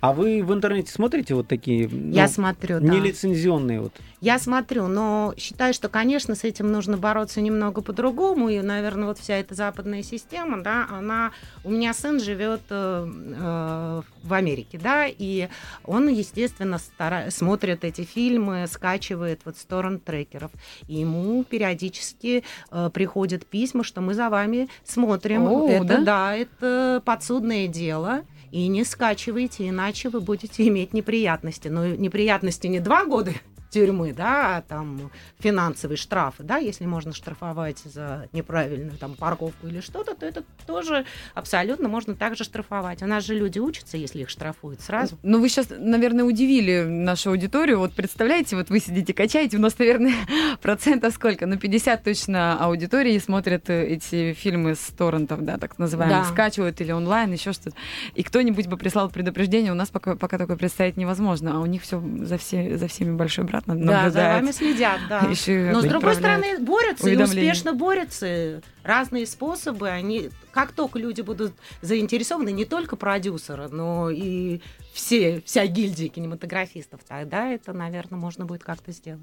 А 0.00 0.12
вы 0.12 0.42
в 0.42 0.52
интернете 0.52 0.92
смотрите 0.92 1.34
вот 1.34 1.48
такие 1.48 1.88
ну, 1.88 2.12
Я 2.12 2.28
смотрю, 2.28 2.80
да. 2.80 2.86
нелицензионные 2.86 3.80
вот? 3.80 3.92
Я 4.20 4.38
смотрю, 4.38 4.86
но 4.86 5.32
считаю, 5.38 5.72
что, 5.72 5.88
конечно, 5.88 6.34
с 6.34 6.44
этим 6.44 6.70
нужно 6.70 6.98
бороться 6.98 7.40
немного 7.40 7.80
по-другому. 7.80 8.50
И, 8.50 8.60
наверное, 8.60 9.08
вот 9.08 9.18
вся 9.18 9.36
эта 9.36 9.54
западная 9.54 10.02
система, 10.02 10.62
да, 10.62 10.86
она... 10.90 11.32
У 11.64 11.70
меня 11.70 11.94
сын 11.94 12.20
живет 12.20 12.60
э, 12.68 13.08
э, 13.08 14.02
в 14.22 14.32
Америке, 14.32 14.78
да, 14.82 15.06
и 15.06 15.48
он, 15.84 16.08
естественно, 16.08 16.78
стара- 16.78 17.30
смотрит 17.30 17.84
эти 17.84 18.02
фильмы, 18.02 18.66
скачивает 18.70 19.40
вот 19.46 19.56
с 19.56 19.64
торрент-трекеров. 19.64 20.50
И 20.86 20.96
ему 20.96 21.42
периодически 21.44 22.44
э, 22.70 22.90
приходят 22.92 23.46
письма, 23.46 23.84
что 23.84 24.02
мы 24.02 24.12
за 24.12 24.28
вами 24.28 24.68
смотрим. 24.84 25.48
О, 25.48 25.68
это, 25.68 25.84
да? 25.84 26.00
да, 26.00 26.36
это 26.36 27.02
подсудное 27.06 27.68
дело. 27.68 28.22
И 28.50 28.66
не 28.66 28.84
скачивайте, 28.84 29.68
иначе 29.68 30.08
вы 30.08 30.20
будете 30.20 30.66
иметь 30.66 30.92
неприятности. 30.92 31.68
Но 31.68 31.86
неприятности 31.86 32.66
не 32.66 32.80
два 32.80 33.04
года 33.04 33.32
тюрьмы, 33.70 34.12
да, 34.12 34.56
а 34.56 34.62
там 34.62 35.10
финансовые 35.38 35.96
штрафы, 35.96 36.42
да, 36.42 36.56
если 36.58 36.84
можно 36.86 37.12
штрафовать 37.14 37.78
за 37.84 38.28
неправильную 38.32 38.98
там 38.98 39.14
парковку 39.14 39.66
или 39.68 39.80
что-то, 39.80 40.14
то 40.14 40.26
это 40.26 40.42
тоже 40.66 41.04
абсолютно 41.34 41.88
можно 41.88 42.14
также 42.14 42.44
штрафовать. 42.44 43.02
У 43.02 43.06
нас 43.06 43.24
же 43.24 43.34
люди 43.34 43.58
учатся, 43.58 43.96
если 43.96 44.20
их 44.22 44.28
штрафуют 44.30 44.80
сразу. 44.80 45.18
Ну, 45.22 45.40
вы 45.40 45.48
сейчас, 45.48 45.68
наверное, 45.70 46.24
удивили 46.24 46.82
нашу 46.82 47.30
аудиторию. 47.30 47.78
Вот 47.78 47.92
представляете, 47.92 48.56
вот 48.56 48.70
вы 48.70 48.80
сидите, 48.80 49.14
качаете, 49.14 49.56
у 49.56 49.60
нас, 49.60 49.78
наверное, 49.78 50.14
процентов 50.62 51.14
сколько? 51.14 51.46
Ну, 51.46 51.56
50 51.58 52.02
точно 52.04 52.58
аудитории 52.58 53.18
смотрят 53.18 53.70
э, 53.70 53.84
эти 53.86 54.32
фильмы 54.32 54.74
с 54.74 54.80
торрентов, 54.96 55.44
да, 55.44 55.58
так 55.58 55.78
называемых, 55.78 56.26
Да. 56.26 56.32
скачивают 56.32 56.80
или 56.80 56.92
онлайн, 56.92 57.32
еще 57.32 57.52
что-то. 57.52 57.76
И 58.14 58.22
кто-нибудь 58.22 58.66
бы 58.66 58.76
прислал 58.76 59.08
предупреждение, 59.10 59.70
у 59.72 59.76
нас 59.76 59.88
пока, 59.90 60.16
пока 60.16 60.38
такое 60.38 60.56
представить 60.56 60.96
невозможно, 60.96 61.56
а 61.56 61.60
у 61.60 61.66
них 61.66 61.82
все 61.82 62.02
за, 62.22 62.36
все, 62.38 62.76
за 62.76 62.88
всеми 62.88 63.14
большой 63.14 63.44
брат 63.44 63.59
над- 63.66 63.86
Да, 63.86 64.10
за 64.10 64.20
вами 64.20 64.50
следят, 64.52 65.00
да. 65.08 65.20
Ещё 65.30 65.72
Но 65.72 65.80
с 65.80 65.84
другой 65.84 66.14
стороны, 66.14 66.58
борются 66.58 67.08
и 67.10 67.16
успешно 67.16 67.72
борются. 67.72 68.62
Разные 68.82 69.26
способы, 69.26 69.90
они, 69.90 70.30
как 70.52 70.72
только 70.72 70.98
люди 70.98 71.20
будут 71.20 71.52
заинтересованы, 71.82 72.50
не 72.50 72.64
только 72.64 72.96
продюсеры, 72.96 73.68
но 73.68 74.08
и 74.08 74.60
все, 74.94 75.42
вся 75.44 75.66
гильдия 75.66 76.08
кинематографистов, 76.08 77.00
тогда 77.06 77.48
это, 77.50 77.74
наверное, 77.74 78.18
можно 78.18 78.46
будет 78.46 78.64
как-то 78.64 78.92
сделать. 78.92 79.20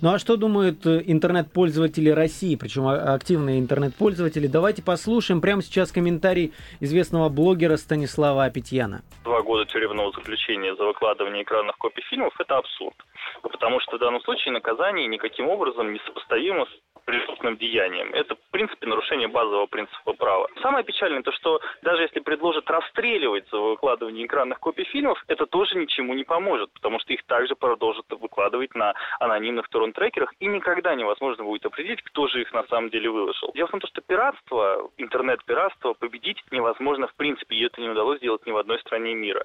Ну 0.00 0.10
а 0.14 0.18
что 0.20 0.36
думают 0.36 0.86
э, 0.86 1.02
интернет-пользователи 1.04 2.08
России, 2.10 2.54
причем 2.54 2.86
а- 2.86 3.14
активные 3.14 3.58
интернет-пользователи? 3.58 4.46
Давайте 4.46 4.82
послушаем 4.82 5.40
прямо 5.40 5.60
сейчас 5.62 5.90
комментарий 5.90 6.52
известного 6.78 7.28
блогера 7.28 7.76
Станислава 7.76 8.44
Апетьяна. 8.44 9.02
два 9.24 9.42
года 9.42 9.64
тюремного 9.64 10.12
заключения 10.12 10.74
за 10.76 10.84
выкладывание 10.84 11.42
экранных 11.42 11.76
копий 11.78 12.02
фильмов– 12.08 12.32
это 12.38 12.56
абсурд. 12.58 12.94
Потому 13.42 13.80
что 13.80 13.96
в 13.96 14.00
данном 14.00 14.20
случае 14.22 14.52
наказание 14.52 15.06
никаким 15.06 15.48
образом 15.48 15.92
не 15.92 15.98
сопоставимо 16.00 16.66
с 16.66 16.89
преступным 17.04 17.56
деянием. 17.56 18.12
Это, 18.12 18.34
в 18.34 18.50
принципе, 18.50 18.86
нарушение 18.86 19.28
базового 19.28 19.66
принципа 19.66 20.12
права. 20.12 20.48
Самое 20.62 20.84
печальное 20.84 21.22
то, 21.22 21.32
что 21.32 21.60
даже 21.82 22.02
если 22.02 22.20
предложат 22.20 22.68
расстреливать 22.70 23.48
за 23.50 23.58
выкладывание 23.58 24.26
экранных 24.26 24.60
копий 24.60 24.84
фильмов, 24.84 25.22
это 25.28 25.46
тоже 25.46 25.76
ничему 25.76 26.14
не 26.14 26.24
поможет, 26.24 26.72
потому 26.72 26.98
что 27.00 27.12
их 27.12 27.22
также 27.24 27.54
продолжат 27.56 28.06
выкладывать 28.10 28.74
на 28.74 28.94
анонимных 29.18 29.68
торрент-трекерах, 29.68 30.32
и 30.40 30.46
никогда 30.46 30.94
невозможно 30.94 31.44
будет 31.44 31.66
определить, 31.66 32.02
кто 32.02 32.28
же 32.28 32.42
их 32.42 32.52
на 32.52 32.64
самом 32.64 32.90
деле 32.90 33.10
выложил. 33.10 33.52
Дело 33.54 33.68
в 33.68 33.70
том, 33.70 33.80
что 33.80 34.00
пиратство, 34.00 34.90
интернет-пиратство 34.96 35.94
победить 35.94 36.42
невозможно 36.50 37.06
в 37.08 37.14
принципе, 37.14 37.56
и 37.56 37.64
это 37.64 37.80
не 37.80 37.88
удалось 37.88 38.18
сделать 38.18 38.46
ни 38.46 38.52
в 38.52 38.56
одной 38.56 38.78
стране 38.80 39.14
мира. 39.14 39.44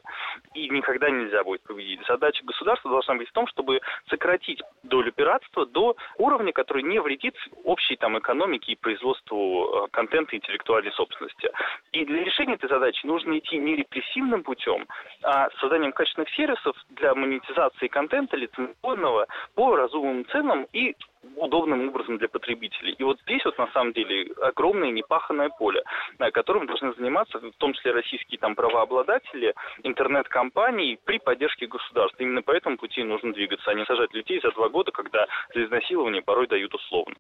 И 0.54 0.70
никогда 0.70 1.10
нельзя 1.10 1.44
будет 1.44 1.62
победить. 1.64 2.00
Задача 2.08 2.44
государства 2.46 2.92
должна 2.92 3.16
быть 3.16 3.30
в 3.30 3.34
том, 3.34 3.48
чтобы 3.48 3.82
сократить 4.10 4.62
долю 4.84 5.12
пиратства 5.12 5.66
до 5.66 5.96
уровня, 6.18 6.54
который 6.54 6.84
не 6.84 7.00
вредит 7.00 7.36
общей 7.64 7.96
там 7.96 8.18
экономике 8.18 8.74
и 8.74 8.76
производству 8.76 9.86
э, 9.86 9.88
контента 9.92 10.36
интеллектуальной 10.36 10.92
собственности. 10.92 11.50
И 11.92 12.06
для 12.06 12.24
решения 12.24 12.56
этой 12.56 12.70
задачи 12.70 13.06
нужно 13.06 13.38
идти 13.38 13.58
не 13.58 13.76
репрессивным 13.76 14.44
путем, 14.44 14.88
а 15.24 15.50
созданием 15.60 15.92
качественных 15.92 16.30
сервисов 16.32 16.76
для 16.90 17.14
монетизации 17.16 17.88
контента 17.88 18.38
лицензионного 18.38 19.28
по 19.56 19.76
разумным 19.76 20.26
ценам 20.28 20.68
и 20.74 20.96
удобным 21.38 21.90
образом 21.90 22.18
для 22.18 22.28
потребителей. 22.28 22.96
И 22.98 23.04
вот 23.04 23.20
здесь 23.22 23.44
вот 23.46 23.58
на 23.58 23.68
самом 23.74 23.94
деле 23.94 24.32
огромное 24.42 24.92
непаханное 24.92 25.50
поле, 25.50 25.84
э, 26.20 26.32
которым 26.32 26.68
должны 26.68 26.94
заниматься 26.94 27.40
в 27.40 27.52
том 27.58 27.74
числе 27.74 27.92
российские 27.92 28.40
там 28.40 28.56
правообладатели, 28.56 29.54
интернет-компании 29.84 31.00
при 31.04 31.20
поддержке 31.20 31.68
государства. 31.68 32.24
Именно 32.24 32.42
по 32.42 32.52
этому 32.52 32.78
пути 32.78 33.04
нужно 33.04 33.34
двигаться, 33.34 33.72
а 33.72 33.74
не 33.74 33.86
сажать 33.86 34.14
людей 34.14 34.40
за 34.42 34.52
два 34.52 34.70
года, 34.70 34.92
когда 34.92 35.28
за 35.54 35.64
изнасилование 35.66 36.22
порой 36.22 36.48
дают 36.48 36.74
условно. 36.74 37.16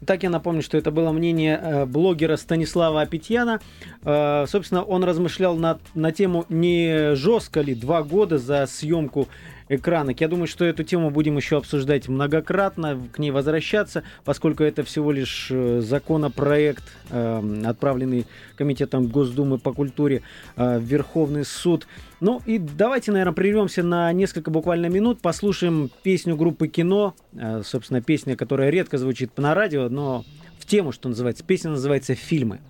Итак, 0.00 0.22
я 0.24 0.30
напомню, 0.30 0.62
что 0.62 0.76
это 0.76 0.90
было 0.90 1.12
мнение 1.12 1.56
э, 1.56 1.86
блогера 1.86 2.36
Станислава 2.36 3.02
Апетьяна. 3.02 3.60
Э, 4.04 4.44
собственно, 4.46 4.82
он 4.82 5.04
размышлял 5.04 5.56
на, 5.56 5.78
на 5.94 6.10
тему, 6.12 6.44
не 6.48 7.14
жестко 7.14 7.60
ли 7.60 7.74
два 7.74 8.02
года 8.02 8.38
за 8.38 8.66
съемку 8.66 9.28
экранок. 9.74 10.20
Я 10.20 10.28
думаю, 10.28 10.46
что 10.46 10.64
эту 10.64 10.84
тему 10.84 11.10
будем 11.10 11.36
еще 11.36 11.56
обсуждать 11.56 12.08
многократно, 12.08 12.98
к 13.12 13.18
ней 13.18 13.30
возвращаться, 13.30 14.02
поскольку 14.24 14.62
это 14.62 14.82
всего 14.84 15.12
лишь 15.12 15.48
э, 15.50 15.80
законопроект, 15.80 16.84
э, 17.10 17.62
отправленный 17.64 18.26
Комитетом 18.56 19.06
Госдумы 19.06 19.58
по 19.58 19.72
культуре 19.72 20.22
э, 20.56 20.78
в 20.78 20.82
Верховный 20.82 21.44
суд. 21.44 21.86
Ну 22.20 22.40
и 22.46 22.58
давайте, 22.58 23.12
наверное, 23.12 23.34
прервемся 23.34 23.82
на 23.82 24.12
несколько 24.12 24.50
буквально 24.50 24.86
минут, 24.86 25.20
послушаем 25.20 25.90
песню 26.02 26.36
группы 26.36 26.68
«Кино», 26.68 27.14
э, 27.32 27.62
собственно, 27.64 28.00
песня, 28.00 28.36
которая 28.36 28.70
редко 28.70 28.98
звучит 28.98 29.36
на 29.38 29.54
радио, 29.54 29.88
но 29.88 30.24
в 30.58 30.66
тему, 30.66 30.92
что 30.92 31.08
называется. 31.08 31.44
Песня 31.44 31.70
называется 31.70 32.14
«Фильмы». 32.14 32.60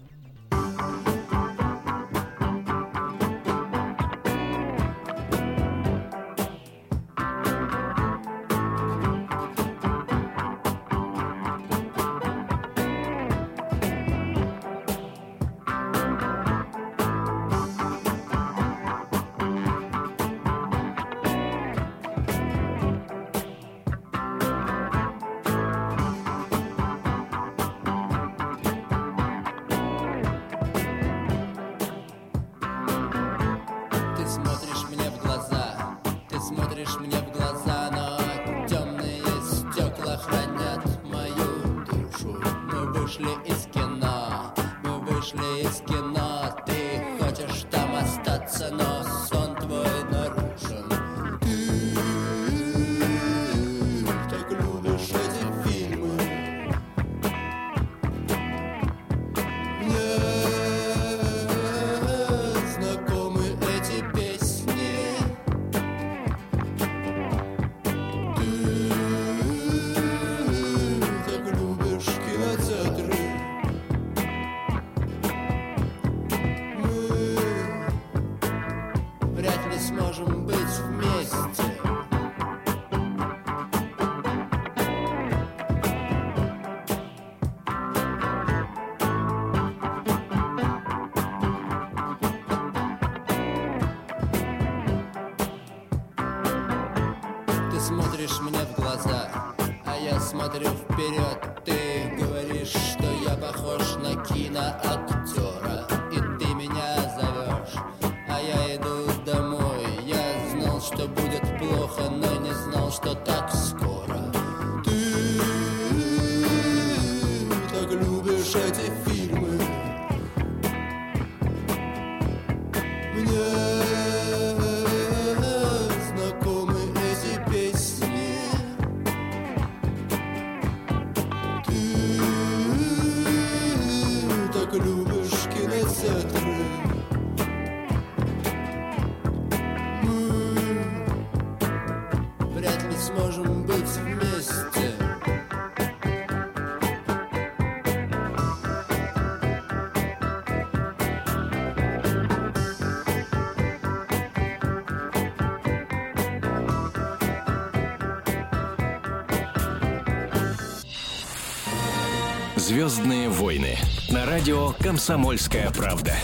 Звездные 162.73 163.29
войны 163.29 163.77
на 164.09 164.25
радио 164.25 164.73
«Комсомольская 164.81 165.71
правда». 165.73 166.15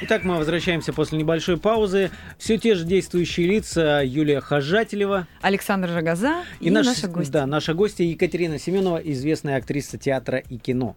Итак, 0.00 0.24
мы 0.24 0.38
возвращаемся 0.38 0.94
после 0.94 1.18
небольшой 1.18 1.58
паузы. 1.58 2.10
Все 2.38 2.56
те 2.56 2.74
же 2.74 2.84
действующие 2.86 3.46
лица 3.46 4.00
Юлия 4.02 4.40
Хажателева 4.40 5.26
Александр 5.42 5.90
Рогоза 5.92 6.44
и, 6.60 6.70
наш- 6.70 6.86
наша 6.86 7.08
гостья. 7.08 7.32
Да, 7.32 7.46
наша 7.46 7.74
гостья 7.74 8.04
Екатерина 8.04 8.58
Семенова, 8.58 8.96
известная 8.96 9.58
актриса 9.58 9.98
театра 9.98 10.38
и 10.38 10.56
кино. 10.56 10.96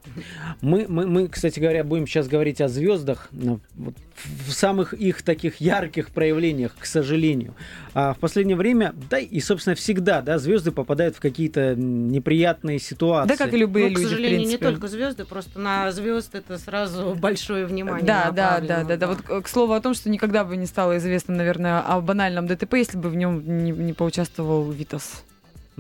Мы, 0.62 0.86
мы, 0.88 1.08
мы, 1.08 1.28
кстати 1.28 1.60
говоря, 1.60 1.84
будем 1.84 2.08
сейчас 2.08 2.30
говорить 2.30 2.62
о 2.62 2.70
звездах 2.70 3.28
ну, 3.32 3.60
вот 3.76 3.96
в 4.26 4.52
самых 4.52 4.94
их 4.94 5.22
таких 5.22 5.58
ярких 5.58 6.10
проявлениях, 6.12 6.76
к 6.80 6.86
сожалению. 6.86 7.54
А 7.94 8.14
в 8.14 8.20
последнее 8.20 8.56
время, 8.56 8.94
да 9.10 9.20
и, 9.20 9.40
собственно, 9.40 9.76
всегда, 9.76 10.22
да, 10.22 10.38
звезды 10.38 10.72
попадают 10.72 11.18
в 11.18 11.20
какие-то 11.20 11.76
неприятные 11.76 12.80
ситуации. 12.80 13.30
Да, 13.30 13.38
как 13.38 13.54
и 13.54 13.58
любые 13.58 13.90
Ну, 13.90 13.96
к 13.96 13.98
люди, 13.98 14.06
в 14.06 14.10
сожалению, 14.10 14.48
не 14.48 14.58
только 14.58 14.88
звезды, 14.88 15.26
просто 15.26 15.60
на 15.60 15.92
звезд 15.92 16.36
это 16.36 16.58
сразу 16.58 17.16
большое 17.20 17.66
внимание. 17.66 18.06
Да, 18.06 18.32
да, 18.32 18.60
да, 18.60 18.84
да, 18.84 18.98
да. 18.98 19.08
Вот 19.08 19.22
к 19.22 19.42
к 19.42 19.48
слову 19.48 19.74
о 19.74 19.82
том, 19.82 19.94
что 19.94 20.10
никогда 20.10 20.44
бы 20.44 20.56
не 20.58 20.66
стало 20.66 20.98
известно, 20.98 21.36
наверное, 21.36 21.82
о 21.82 22.00
банальном 22.02 22.48
ДТП, 22.48 22.76
если 22.76 22.98
бы 22.98 23.10
в 23.10 23.16
нем 23.16 23.64
не, 23.64 23.72
не 23.72 23.94
поучаствовал 23.94 24.70
Витас. 24.72 25.24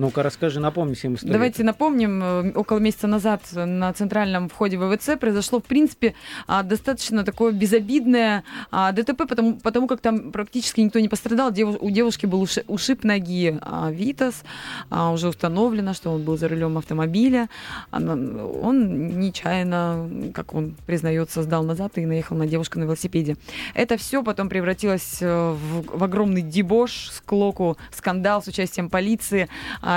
Ну-ка, 0.01 0.24
расскажи, 0.24 0.60
напомни 0.60 0.96
всем 0.96 1.13
историю. 1.13 1.34
Давайте 1.34 1.63
напомним, 1.63 2.24
э, 2.24 2.51
около 2.55 2.79
месяца 2.79 3.05
назад 3.05 3.43
на 3.53 3.93
центральном 3.93 4.50
входе 4.50 4.79
ВВЦ 4.79 5.12
произошло, 5.20 5.60
в 5.60 5.63
принципе, 5.63 6.15
а, 6.48 6.63
достаточно 6.63 7.24
такое 7.24 7.51
безобидное 7.51 8.43
а, 8.72 8.94
ДТП, 8.94 9.27
потому, 9.27 9.59
потому 9.59 9.87
как 9.87 10.01
там 10.01 10.31
практически 10.31 10.81
никто 10.81 11.00
не 11.00 11.07
пострадал. 11.07 11.53
У 11.79 11.92
девушки 11.92 12.25
был 12.25 12.42
уши- 12.42 12.64
ушиб 12.68 13.03
ноги 13.03 13.59
а, 13.61 13.92
Витас, 13.92 14.44
уже 14.90 15.27
установлено, 15.27 15.94
что 15.94 16.09
он 16.09 16.24
был 16.24 16.35
за 16.35 16.48
рулем 16.48 16.79
автомобиля. 16.79 17.48
Он 17.92 19.20
нечаянно, 19.20 20.31
как 20.33 20.55
он 20.55 20.74
признается, 20.87 21.44
сдал 21.44 21.64
назад 21.64 22.00
и 22.00 22.05
наехал 22.07 22.35
на 22.35 22.48
девушку 22.48 22.79
на 22.79 22.85
велосипеде. 22.85 23.37
Это 23.75 23.98
все 23.98 24.24
потом 24.24 24.50
превратилось 24.50 25.18
э, 25.22 25.51
в, 25.51 26.00
в 26.00 26.03
огромный 26.03 26.42
дебош, 26.42 27.09
склоку, 27.11 27.77
скандал 27.92 28.42
с 28.42 28.48
участием 28.48 28.90
полиции, 28.90 29.48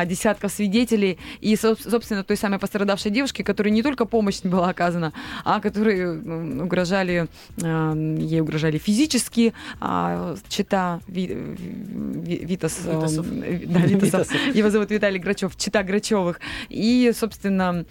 десятков 0.05 0.51
свидетелей 0.53 1.19
и, 1.41 1.55
соб- 1.55 1.79
собственно, 1.91 2.25
той 2.25 2.37
самой 2.37 2.59
пострадавшей 2.59 3.11
девушке, 3.11 3.45
которой 3.45 3.69
не 3.71 3.83
только 3.83 4.05
помощь 4.07 4.43
не 4.45 4.51
была 4.51 4.71
оказана, 4.71 5.13
а 5.45 5.61
которые 5.61 6.19
угрожали, 6.63 7.29
ей 7.59 8.41
угрожали 8.41 8.79
физически, 8.79 9.53
а, 9.81 10.37
чита 10.49 11.01
Ви- 11.07 11.27
Ви- 11.27 12.45
Витас, 12.45 12.81
Витасов. 12.85 13.27
да, 13.29 13.81
Витасов. 13.87 14.57
Его 14.57 14.71
зовут 14.71 14.91
Виталий 14.91 15.19
Грачев, 15.19 15.57
чита 15.57 15.83
Грачевых. 15.83 16.41
И, 16.69 17.13
собственно, 17.15 17.85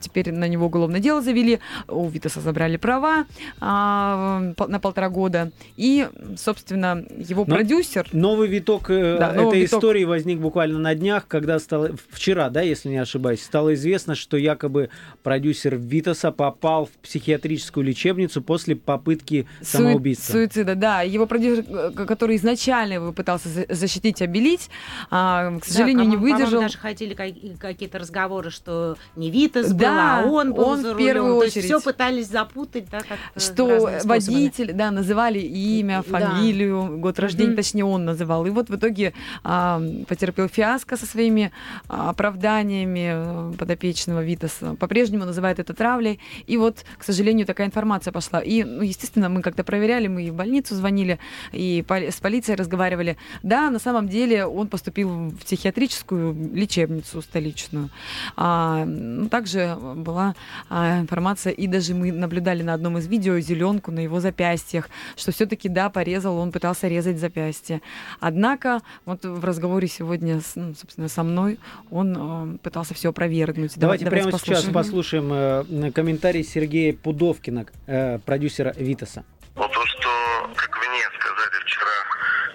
теперь 0.00 0.32
на 0.32 0.48
него 0.48 0.66
уголовное 0.66 1.00
дело 1.00 1.20
завели. 1.22 1.58
У 1.88 2.08
Витаса 2.08 2.40
забрали 2.40 2.76
права 2.76 3.26
а, 3.60 4.52
на 4.68 4.78
полтора 4.80 5.08
года. 5.08 5.50
И, 5.76 6.06
собственно, 6.36 7.04
его 7.18 7.44
Но- 7.46 7.54
продюсер... 7.56 8.08
Новый 8.12 8.48
виток 8.48 8.90
э, 8.90 9.16
Да, 9.18 9.30
этой 9.30 9.42
новый 9.42 9.60
виток. 9.60 9.78
истории 9.78 10.04
возник 10.04 10.38
буквально 10.38 10.78
на 10.78 10.94
днях, 10.94 11.23
когда 11.28 11.58
стало 11.58 11.90
вчера, 12.10 12.50
да, 12.50 12.60
если 12.60 12.88
не 12.88 12.98
ошибаюсь, 12.98 13.42
стало 13.42 13.74
известно, 13.74 14.14
что 14.14 14.36
якобы 14.36 14.90
продюсер 15.22 15.76
Витаса 15.76 16.30
попал 16.32 16.86
в 16.86 16.90
психиатрическую 17.02 17.84
лечебницу 17.84 18.42
после 18.42 18.76
попытки 18.76 19.46
Суи- 19.60 19.64
самоубийства. 19.64 20.32
Суицида, 20.32 20.74
да. 20.74 21.02
Его 21.02 21.26
продюсер, 21.26 21.64
э, 21.68 21.90
который 22.06 22.36
изначально 22.36 22.94
его 22.94 23.12
пытался 23.12 23.48
за- 23.48 23.66
защитить, 23.68 24.22
обелить, 24.22 24.68
а, 25.10 25.58
к 25.58 25.64
сожалению, 25.64 26.04
Да, 26.04 26.10
не 26.10 26.16
выдержал. 26.16 26.60
даже 26.60 26.78
ходили 26.78 27.14
ка- 27.14 27.58
какие-то 27.58 27.98
разговоры, 27.98 28.50
что 28.50 28.96
не 29.16 29.30
Витас 29.30 29.72
был, 29.72 29.78
Да, 29.78 30.20
а 30.20 30.26
он 30.26 30.52
был 30.54 30.64
он 30.64 30.82
за 30.82 30.94
в 30.94 30.98
первую 30.98 31.34
рулем. 31.34 31.38
То 31.40 31.44
есть 31.44 31.56
очередь. 31.56 31.70
все 31.70 31.80
пытались 31.80 32.28
запутать, 32.28 32.86
да, 32.90 33.00
как 33.00 33.18
что 33.42 33.90
водитель, 34.04 34.72
да, 34.72 34.90
называли 34.90 35.38
имя, 35.38 36.02
Да. 36.08 36.18
фамилию, 36.18 36.98
год 36.98 37.18
рождения, 37.18 37.48
Мгм. 37.50 37.56
точнее, 37.56 37.84
он 37.84 38.04
называл. 38.04 38.46
И 38.46 38.50
вот 38.50 38.68
в 38.68 38.76
итоге 38.76 39.12
а, 39.42 39.80
потерпел 40.08 40.48
фиаско 40.48 40.96
со 40.96 41.06
своими 41.14 41.52
а, 41.88 42.10
оправданиями 42.10 43.52
э, 43.52 43.52
подопечного 43.56 44.24
Витаса. 44.24 44.74
По-прежнему 44.74 45.24
называет 45.24 45.58
это 45.58 45.72
травлей. 45.74 46.18
И 46.46 46.56
вот, 46.56 46.84
к 46.98 47.04
сожалению, 47.04 47.46
такая 47.46 47.68
информация 47.68 48.12
пошла. 48.12 48.40
И, 48.40 48.64
ну, 48.64 48.82
естественно, 48.82 49.28
мы 49.28 49.42
как-то 49.42 49.62
проверяли, 49.62 50.08
мы 50.08 50.24
и 50.24 50.30
в 50.30 50.34
больницу 50.34 50.74
звонили, 50.74 51.18
и 51.52 51.84
с 51.88 52.20
полицией 52.20 52.56
разговаривали. 52.56 53.16
Да, 53.42 53.70
на 53.70 53.78
самом 53.78 54.08
деле 54.08 54.46
он 54.46 54.66
поступил 54.68 55.08
в 55.08 55.36
психиатрическую 55.44 56.34
лечебницу 56.52 57.22
столичную. 57.22 57.90
А, 58.36 58.84
ну, 58.84 59.28
также 59.28 59.76
была 59.96 60.34
а, 60.68 61.00
информация, 61.00 61.52
и 61.52 61.66
даже 61.68 61.94
мы 61.94 62.10
наблюдали 62.12 62.62
на 62.62 62.74
одном 62.74 62.98
из 62.98 63.06
видео 63.06 63.38
зеленку 63.38 63.92
на 63.92 64.00
его 64.00 64.20
запястьях, 64.20 64.88
что 65.16 65.30
все-таки, 65.30 65.68
да, 65.68 65.90
порезал, 65.90 66.38
он 66.38 66.50
пытался 66.50 66.88
резать 66.88 67.18
запястье. 67.18 67.80
Однако, 68.20 68.80
вот 69.04 69.24
в 69.24 69.44
разговоре 69.44 69.86
сегодня, 69.86 70.40
ну, 70.56 70.74
собственно, 70.74 71.03
со 71.08 71.22
мной, 71.22 71.58
он 71.90 72.54
э, 72.54 72.58
пытался 72.58 72.94
все 72.94 73.10
опровергнуть. 73.10 73.72
Давайте 73.76 74.04
Давай- 74.04 74.20
прямо 74.20 74.32
послушаем. 74.32 74.62
сейчас 74.62 74.72
послушаем 74.74 75.32
э, 75.32 75.92
комментарий 75.92 76.44
Сергея 76.44 76.92
Пудовкина, 76.94 77.66
э, 77.86 78.18
продюсера 78.18 78.72
Витаса. 78.76 79.24
Вот 79.54 79.72
то, 79.72 79.86
что, 79.86 80.08
как 80.56 80.76
мне 80.88 81.00
сказали 81.18 81.64
вчера, 81.64 81.96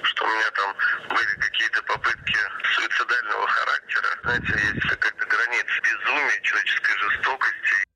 что 0.03 0.25
у 0.25 0.27
меня 0.27 0.49
там 0.55 0.75
были 1.09 1.33
какие-то 1.39 1.81
попытки 1.83 2.38
суицидального 2.75 3.47
характера. 3.47 4.07
Знаете, 4.23 4.53
есть 4.73 4.88
как-то 4.99 5.25
граница 5.25 5.75
безумия, 5.81 6.41
человеческой 6.43 6.95
жестокости. 6.99 7.88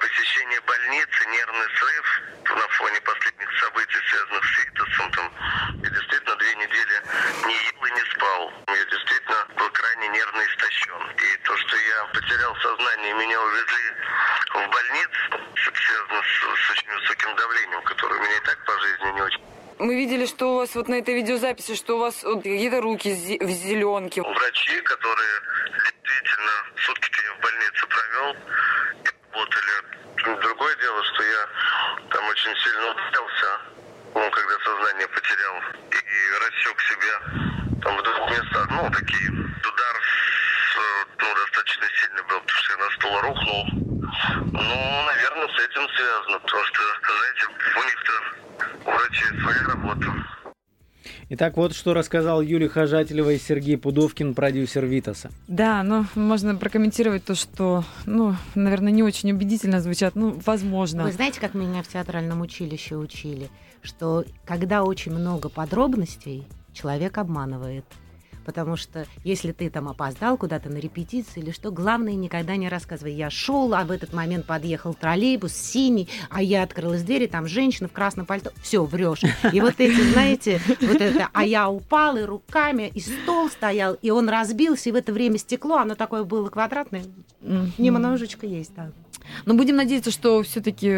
Посещение 0.00 0.60
больницы, 0.62 1.26
нервный 1.28 1.68
срыв 1.76 2.22
на 2.56 2.68
фоне 2.68 3.00
последних 3.02 3.48
событий, 3.60 3.98
связанных 4.08 4.44
с 4.44 4.58
Витасом. 4.64 5.12
Там, 5.12 5.32
я 5.82 5.90
действительно 5.90 6.36
две 6.36 6.54
недели 6.56 6.96
не 7.46 7.54
ел 7.54 7.84
и 7.84 7.90
не 7.92 8.04
спал. 8.14 8.52
Я 8.68 8.84
действительно 8.86 9.46
был 9.56 9.68
крайне 9.70 10.08
нервно 10.08 10.40
истощен. 10.40 11.02
И 11.20 11.36
то, 11.44 11.56
что 11.56 11.76
я 11.76 12.04
потерял 12.14 12.56
сознание, 12.56 13.12
меня 13.14 13.42
увезли 13.42 13.92
в 14.54 14.70
больницу, 14.72 15.30
связано 15.54 16.22
с, 16.22 16.66
с 16.66 16.70
очень 16.70 16.92
высоким 16.92 17.36
давлением, 17.36 17.82
которое 17.82 18.18
у 18.18 18.22
меня 18.22 18.36
и 18.36 18.40
так 18.40 18.64
по 18.64 18.78
жизни 18.80 19.12
не 19.12 19.22
очень. 19.22 19.40
Мы 19.78 19.96
видели, 19.96 20.26
что 20.26 20.52
у 20.52 20.56
вас 20.56 20.74
вот 20.74 20.88
на 20.88 20.94
этой 20.94 21.14
видеозаписи, 21.14 21.74
что 21.74 21.96
у 21.96 22.00
вас 22.00 22.22
вот 22.22 22.42
какие-то 22.42 22.80
руки 22.80 23.10
в 23.40 23.50
зеленке. 23.50 24.22
Врачи, 24.22 24.80
которые 24.80 25.40
действительно 25.72 26.52
сутки 26.76 27.10
я 27.24 27.34
в 27.34 27.40
больнице 27.40 27.86
провел, 27.86 28.36
работали. 29.30 30.40
Другое 30.42 30.76
дело, 30.76 31.04
что 31.04 31.22
я 31.22 31.48
там 32.10 32.28
очень 32.28 32.54
сильно 32.56 32.90
ударился, 32.90 33.60
ну, 34.14 34.30
когда 34.30 34.58
сознание 34.64 35.08
потерял, 35.08 35.56
и 35.90 36.38
рассек 36.40 36.80
себя 36.82 37.80
там 37.82 37.96
в 37.96 38.02
двух 38.02 38.30
местах, 38.30 38.68
ну, 38.70 38.90
такие, 38.90 39.30
удар 39.30 39.96
э, 39.96 41.04
ну, 41.18 41.34
достаточно 41.34 41.86
сильный 42.00 42.22
был, 42.24 42.40
потому 42.40 42.58
что 42.58 42.72
я 42.72 42.78
на 42.78 42.90
стол 42.90 43.20
рухнул. 43.22 43.66
Ну, 44.52 45.04
наверное, 45.06 45.48
с 45.48 45.60
этим 45.64 45.88
связано, 45.88 46.38
потому 46.40 46.64
что, 46.64 46.80
знаете, 47.02 47.46
у 47.76 47.82
них-то, 47.84 48.12
у 48.84 48.90
врачей 48.90 49.40
своя 49.40 49.62
работа. 49.68 50.06
Итак, 51.40 51.56
вот 51.56 51.74
что 51.74 51.94
рассказал 51.94 52.42
Юлия 52.42 52.68
Хожателева 52.68 53.30
и 53.30 53.38
Сергей 53.38 53.78
Пудовкин, 53.78 54.34
продюсер 54.34 54.84
Витаса. 54.84 55.30
Да, 55.48 55.82
но 55.82 56.04
можно 56.14 56.54
прокомментировать 56.54 57.24
то, 57.24 57.34
что, 57.34 57.82
ну, 58.04 58.36
наверное, 58.54 58.92
не 58.92 59.02
очень 59.02 59.32
убедительно 59.32 59.80
звучат. 59.80 60.16
Ну, 60.16 60.38
возможно. 60.44 61.04
Вы 61.04 61.12
знаете, 61.12 61.40
как 61.40 61.54
меня 61.54 61.82
в 61.82 61.88
театральном 61.88 62.42
училище 62.42 62.96
учили? 62.96 63.48
Что 63.80 64.26
когда 64.44 64.84
очень 64.84 65.12
много 65.12 65.48
подробностей, 65.48 66.44
человек 66.74 67.16
обманывает. 67.16 67.86
Потому 68.50 68.74
что 68.74 69.06
если 69.22 69.52
ты 69.52 69.70
там 69.70 69.88
опоздал 69.88 70.36
куда-то 70.36 70.70
на 70.70 70.78
репетицию 70.78 71.44
или 71.44 71.52
что, 71.52 71.70
главное 71.70 72.14
никогда 72.14 72.56
не 72.56 72.68
рассказывай. 72.68 73.12
Я 73.12 73.30
шел, 73.30 73.72
а 73.74 73.84
в 73.84 73.92
этот 73.92 74.12
момент 74.12 74.44
подъехал 74.44 74.92
троллейбус 74.92 75.52
синий, 75.52 76.08
а 76.30 76.42
я 76.42 76.64
открылась 76.64 77.04
дверь, 77.04 77.22
и 77.22 77.26
там 77.28 77.46
женщина 77.46 77.88
в 77.88 77.92
красном 77.92 78.26
пальто. 78.26 78.50
Все, 78.60 78.84
врешь. 78.84 79.22
И 79.52 79.60
вот 79.60 79.76
эти, 79.78 80.00
знаете, 80.00 80.60
вот 80.80 81.00
это, 81.00 81.28
а 81.32 81.44
я 81.44 81.70
упал, 81.70 82.16
и 82.16 82.22
руками, 82.22 82.90
и 82.92 82.98
стол 82.98 83.48
стоял, 83.50 83.94
и 84.02 84.10
он 84.10 84.28
разбился, 84.28 84.88
и 84.88 84.92
в 84.92 84.96
это 84.96 85.12
время 85.12 85.38
стекло, 85.38 85.76
оно 85.76 85.94
такое 85.94 86.24
было 86.24 86.48
квадратное, 86.48 87.04
немножечко 87.78 88.46
есть, 88.46 88.74
да. 88.74 88.90
Но 89.44 89.54
будем 89.54 89.76
надеяться, 89.76 90.10
что 90.10 90.42
все-таки 90.42 90.88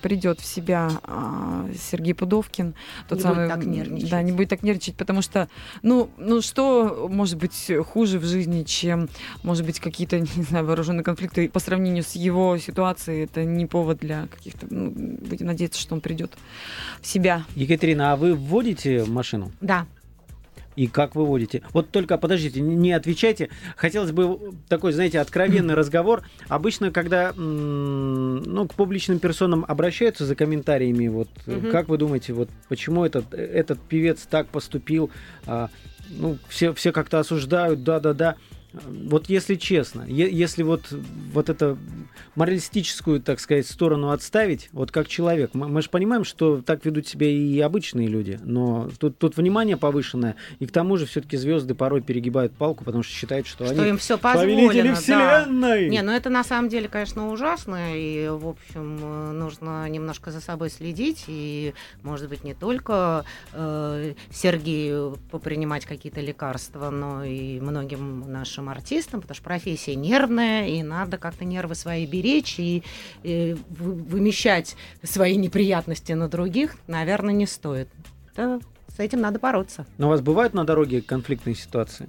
придет 0.00 0.40
в 0.40 0.44
себя 0.44 0.90
а, 1.04 1.68
Сергей 1.76 2.14
Пудовкин. 2.14 2.74
Тот 3.08 3.18
не 3.18 3.22
самый, 3.22 3.46
будет 3.46 3.48
так 3.48 3.66
нервничать. 3.66 4.10
Да, 4.10 4.22
не 4.22 4.32
будет 4.32 4.48
так 4.48 4.62
нервничать, 4.62 4.94
потому 4.96 5.22
что, 5.22 5.48
ну, 5.82 6.10
ну 6.18 6.40
что 6.40 7.08
может 7.10 7.38
быть 7.38 7.70
хуже 7.86 8.18
в 8.18 8.24
жизни, 8.24 8.62
чем, 8.64 9.08
может 9.42 9.64
быть, 9.64 9.80
какие-то, 9.80 10.18
не 10.36 10.42
знаю, 10.42 10.66
вооруженные 10.66 11.04
конфликты 11.04 11.48
по 11.48 11.60
сравнению 11.60 12.04
с 12.04 12.12
его 12.12 12.56
ситуацией. 12.58 13.24
Это 13.24 13.44
не 13.44 13.66
повод 13.66 13.98
для 13.98 14.26
каких-то... 14.28 14.66
Ну, 14.70 14.90
будем 14.90 15.46
надеяться, 15.46 15.80
что 15.80 15.94
он 15.94 16.00
придет 16.00 16.32
в 17.00 17.06
себя. 17.06 17.44
Екатерина, 17.54 18.12
а 18.12 18.16
вы 18.16 18.34
вводите 18.34 19.04
машину? 19.04 19.52
Да 19.60 19.86
и 20.78 20.86
как 20.86 21.16
вы 21.16 21.26
водите. 21.26 21.62
Вот 21.72 21.90
только 21.90 22.16
подождите, 22.18 22.60
не 22.60 22.92
отвечайте. 22.92 23.50
Хотелось 23.76 24.12
бы 24.12 24.54
такой, 24.68 24.92
знаете, 24.92 25.18
откровенный 25.18 25.74
разговор. 25.82 26.22
Обычно, 26.46 26.92
когда 26.92 27.32
ну, 27.34 28.68
к 28.68 28.74
публичным 28.74 29.18
персонам 29.18 29.64
обращаются 29.66 30.24
за 30.24 30.36
комментариями, 30.36 31.08
вот 31.08 31.28
угу. 31.48 31.70
как 31.72 31.88
вы 31.88 31.98
думаете, 31.98 32.32
вот 32.32 32.48
почему 32.68 33.04
этот, 33.04 33.34
этот 33.34 33.80
певец 33.80 34.24
так 34.30 34.46
поступил? 34.46 35.10
А, 35.46 35.68
ну, 36.10 36.38
все, 36.48 36.72
все 36.74 36.92
как-то 36.92 37.18
осуждают, 37.18 37.82
да-да-да. 37.82 38.36
Вот 38.72 39.30
если 39.30 39.54
честно, 39.54 40.02
если 40.02 40.62
вот, 40.62 40.92
вот 41.32 41.48
это 41.48 41.78
моралистическую, 42.34 43.20
так 43.20 43.40
сказать, 43.40 43.66
сторону 43.66 44.10
отставить, 44.10 44.68
вот 44.72 44.90
как 44.90 45.08
человек, 45.08 45.50
мы, 45.54 45.68
мы 45.68 45.80
же 45.80 45.88
понимаем, 45.88 46.24
что 46.24 46.60
так 46.60 46.84
ведут 46.84 47.06
себя 47.06 47.28
и 47.28 47.58
обычные 47.60 48.08
люди, 48.08 48.38
но 48.42 48.90
тут, 48.98 49.18
тут 49.18 49.36
внимание 49.36 49.76
повышенное, 49.76 50.36
и 50.58 50.66
к 50.66 50.70
тому 50.70 50.98
же 50.98 51.06
все-таки 51.06 51.36
звезды 51.38 51.74
порой 51.74 52.02
перегибают 52.02 52.52
палку, 52.52 52.84
потому 52.84 53.02
что 53.02 53.12
считают, 53.12 53.46
что, 53.46 53.64
что 53.64 53.74
они 53.74 53.90
им 53.90 53.98
все 53.98 54.18
позволено, 54.18 54.94
вселенной. 54.94 55.86
Да. 55.86 55.88
Не, 55.88 56.02
ну 56.02 56.12
это 56.12 56.28
на 56.28 56.44
самом 56.44 56.68
деле, 56.68 56.88
конечно, 56.88 57.30
ужасно, 57.32 57.96
и, 57.96 58.28
в 58.28 58.48
общем, 58.48 59.38
нужно 59.38 59.88
немножко 59.88 60.30
за 60.30 60.40
собой 60.40 60.68
следить, 60.68 61.24
и, 61.26 61.72
может 62.02 62.28
быть, 62.28 62.44
не 62.44 62.52
только 62.54 63.24
э, 63.52 64.12
Сергею 64.30 65.18
попринимать 65.30 65.86
какие-то 65.86 66.20
лекарства, 66.20 66.90
но 66.90 67.24
и 67.24 67.60
многим 67.60 68.30
нашим 68.30 68.57
нашим 68.58 68.68
артистам, 68.68 69.20
потому 69.20 69.34
что 69.34 69.44
профессия 69.44 69.94
нервная, 69.94 70.66
и 70.68 70.82
надо 70.82 71.18
как-то 71.18 71.44
нервы 71.44 71.74
свои 71.74 72.06
беречь 72.06 72.58
и, 72.58 72.82
и 73.22 73.56
вымещать 73.68 74.76
свои 75.02 75.36
неприятности 75.36 76.12
на 76.12 76.28
других, 76.28 76.76
наверное, 76.86 77.34
не 77.34 77.46
стоит. 77.46 77.88
Да, 78.36 78.60
с 78.94 78.98
этим 78.98 79.20
надо 79.20 79.38
бороться. 79.38 79.86
Но 79.98 80.06
у 80.06 80.10
вас 80.10 80.20
бывают 80.20 80.54
на 80.54 80.64
дороге 80.64 81.02
конфликтные 81.02 81.54
ситуации? 81.54 82.08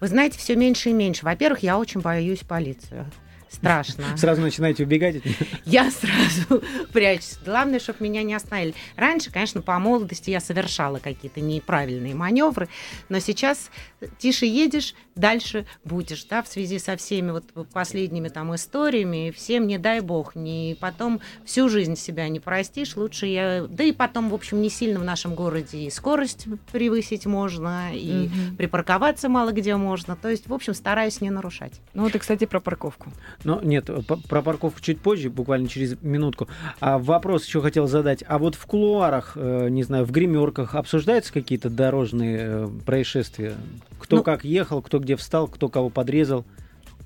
Вы 0.00 0.08
знаете, 0.08 0.38
все 0.38 0.56
меньше 0.56 0.90
и 0.90 0.92
меньше. 0.92 1.24
Во-первых, 1.24 1.62
я 1.62 1.78
очень 1.78 2.00
боюсь 2.00 2.40
полицию 2.40 3.06
страшно. 3.50 4.04
Сразу 4.16 4.40
начинаете 4.40 4.84
убегать 4.84 5.16
Я 5.64 5.90
сразу 5.90 6.62
прячусь. 6.92 7.38
Главное, 7.44 7.80
чтобы 7.80 8.04
меня 8.04 8.22
не 8.22 8.34
остановили. 8.34 8.74
Раньше, 8.96 9.30
конечно, 9.30 9.60
по 9.60 9.78
молодости 9.78 10.30
я 10.30 10.40
совершала 10.40 10.98
какие-то 10.98 11.40
неправильные 11.40 12.14
маневры, 12.14 12.68
но 13.08 13.18
сейчас 13.18 13.70
тише 14.18 14.46
едешь, 14.46 14.94
дальше 15.14 15.66
будешь, 15.84 16.24
да, 16.24 16.42
в 16.42 16.48
связи 16.48 16.78
со 16.78 16.96
всеми 16.96 17.30
вот 17.32 17.44
последними 17.72 18.28
там 18.28 18.54
историями, 18.54 19.32
всем 19.36 19.66
не 19.66 19.78
дай 19.78 20.00
бог, 20.00 20.34
не 20.34 20.76
потом 20.80 21.20
всю 21.44 21.68
жизнь 21.68 21.96
себя 21.96 22.28
не 22.28 22.40
простишь, 22.40 22.96
лучше 22.96 23.26
я, 23.26 23.66
да 23.68 23.84
и 23.84 23.92
потом, 23.92 24.30
в 24.30 24.34
общем, 24.34 24.62
не 24.62 24.70
сильно 24.70 25.00
в 25.00 25.04
нашем 25.04 25.34
городе 25.34 25.78
и 25.78 25.90
скорость 25.90 26.46
превысить 26.72 27.26
можно, 27.26 27.94
и 27.94 28.26
угу. 28.26 28.56
припарковаться 28.56 29.28
мало 29.28 29.52
где 29.52 29.76
можно, 29.76 30.16
то 30.16 30.28
есть, 30.28 30.48
в 30.48 30.54
общем, 30.54 30.74
стараюсь 30.74 31.20
не 31.20 31.30
нарушать. 31.30 31.80
Ну 31.94 32.04
вот 32.04 32.14
и, 32.14 32.18
кстати, 32.18 32.46
про 32.46 32.60
парковку. 32.60 33.12
Ну, 33.44 33.60
нет, 33.62 33.88
про 34.28 34.42
парковку 34.42 34.80
чуть 34.80 35.00
позже, 35.00 35.30
буквально 35.30 35.68
через 35.68 36.00
минутку. 36.02 36.48
А 36.80 36.98
вопрос 36.98 37.46
еще 37.46 37.62
хотел 37.62 37.86
задать. 37.86 38.22
А 38.26 38.38
вот 38.38 38.54
в 38.54 38.66
кулуарах, 38.66 39.32
э, 39.36 39.68
не 39.70 39.82
знаю, 39.82 40.04
в 40.04 40.10
гримерках 40.10 40.74
обсуждаются 40.74 41.32
какие-то 41.32 41.70
дорожные 41.70 42.38
э, 42.40 42.68
происшествия? 42.84 43.54
Кто 43.98 44.16
ну, 44.16 44.22
как 44.22 44.44
ехал, 44.44 44.82
кто 44.82 44.98
где 44.98 45.16
встал, 45.16 45.48
кто 45.48 45.68
кого 45.68 45.88
подрезал? 45.88 46.44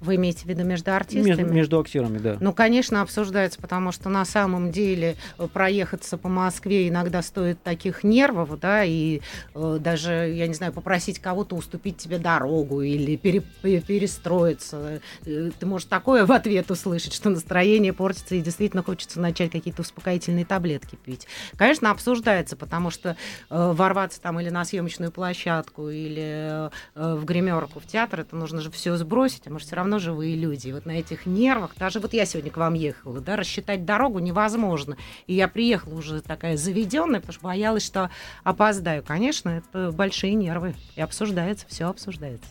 Вы 0.04 0.16
имеете 0.16 0.42
в 0.42 0.46
виду 0.46 0.64
между 0.64 0.92
артистами? 0.92 1.26
Между, 1.26 1.46
между 1.46 1.80
актерами, 1.80 2.18
да. 2.18 2.36
Ну, 2.40 2.52
конечно, 2.52 3.00
обсуждается, 3.00 3.60
потому 3.60 3.90
что 3.90 4.08
на 4.08 4.24
самом 4.24 4.70
деле 4.70 5.16
э, 5.38 5.48
проехаться 5.52 6.18
по 6.18 6.28
Москве 6.28 6.88
иногда 6.88 7.22
стоит 7.22 7.62
таких 7.62 8.04
нервов, 8.04 8.58
да, 8.60 8.84
и 8.84 9.20
э, 9.54 9.78
даже, 9.80 10.12
я 10.34 10.46
не 10.46 10.54
знаю, 10.54 10.72
попросить 10.72 11.18
кого-то 11.18 11.56
уступить 11.56 11.96
тебе 11.96 12.18
дорогу 12.18 12.82
или 12.82 13.16
пере, 13.16 13.40
перестроиться. 13.62 15.00
Э, 15.24 15.50
ты 15.58 15.66
можешь 15.66 15.88
такое 15.88 16.26
в 16.26 16.32
ответ 16.32 16.70
услышать, 16.70 17.14
что 17.14 17.30
настроение 17.30 17.92
портится 17.92 18.34
и 18.34 18.40
действительно 18.40 18.82
хочется 18.82 19.20
начать 19.20 19.50
какие-то 19.50 19.82
успокоительные 19.82 20.44
таблетки 20.44 20.96
пить. 20.96 21.26
Конечно, 21.56 21.90
обсуждается, 21.90 22.56
потому 22.56 22.90
что 22.90 23.16
э, 23.50 23.72
ворваться 23.72 24.20
там 24.20 24.38
или 24.40 24.50
на 24.50 24.64
съемочную 24.64 25.10
площадку, 25.10 25.88
или 25.88 26.68
э, 26.94 27.14
в 27.14 27.24
гримерку 27.24 27.80
в 27.80 27.86
театр, 27.86 28.20
это 28.20 28.36
нужно 28.36 28.60
же 28.60 28.70
все 28.70 28.96
сбросить, 28.96 29.46
а 29.46 29.50
может 29.50 29.66
все 29.66 29.76
равно 29.76 29.93
равно 29.94 29.98
живые 29.98 30.36
люди. 30.36 30.70
Вот 30.70 30.86
на 30.86 30.92
этих 30.92 31.26
нервах, 31.26 31.72
даже 31.78 32.00
вот 32.00 32.12
я 32.12 32.24
сегодня 32.26 32.50
к 32.50 32.56
вам 32.56 32.74
ехала, 32.74 33.20
да, 33.20 33.36
рассчитать 33.36 33.84
дорогу 33.84 34.18
невозможно. 34.18 34.96
И 35.26 35.34
я 35.34 35.48
приехала 35.48 35.94
уже 35.94 36.20
такая 36.20 36.56
заведенная, 36.56 37.20
потому 37.20 37.34
что 37.34 37.44
боялась, 37.44 37.84
что 37.84 38.10
опоздаю. 38.42 39.02
Конечно, 39.02 39.50
это 39.50 39.92
большие 39.92 40.34
нервы. 40.34 40.74
И 40.96 41.00
обсуждается, 41.00 41.66
все 41.68 41.88
обсуждается. 41.88 42.48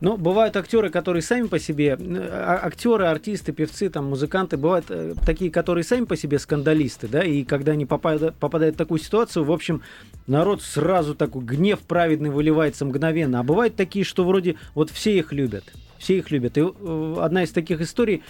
Но 0.00 0.16
бывают 0.16 0.56
актеры, 0.56 0.90
которые 0.90 1.22
сами 1.22 1.46
по 1.46 1.58
себе, 1.58 1.96
э, 1.98 2.28
а, 2.30 2.60
актеры, 2.62 3.06
артисты, 3.06 3.52
певцы, 3.52 3.88
там, 3.90 4.06
музыканты, 4.06 4.56
бывают 4.56 4.86
э, 4.88 5.14
такие, 5.24 5.50
которые 5.50 5.84
сами 5.84 6.04
по 6.04 6.16
себе 6.16 6.38
скандалисты, 6.38 7.08
да, 7.08 7.22
и 7.22 7.44
когда 7.44 7.72
они 7.72 7.86
попадают, 7.86 8.34
попадают 8.36 8.74
в 8.74 8.78
такую 8.78 8.98
ситуацию, 8.98 9.44
в 9.44 9.52
общем, 9.52 9.82
народ 10.26 10.62
сразу 10.62 11.14
такой 11.14 11.44
гнев 11.44 11.80
праведный 11.80 12.30
выливается 12.30 12.84
мгновенно. 12.84 13.40
А 13.40 13.42
бывают 13.42 13.76
такие, 13.76 14.04
что 14.04 14.24
вроде 14.24 14.56
вот 14.74 14.90
все 14.90 15.16
их 15.16 15.32
любят 15.32 15.64
все 15.98 16.18
их 16.18 16.32
любят. 16.32 16.58
И 16.58 16.62
э, 16.62 17.16
одна 17.20 17.44
из 17.44 17.52
таких 17.52 17.80
историй 17.80 18.24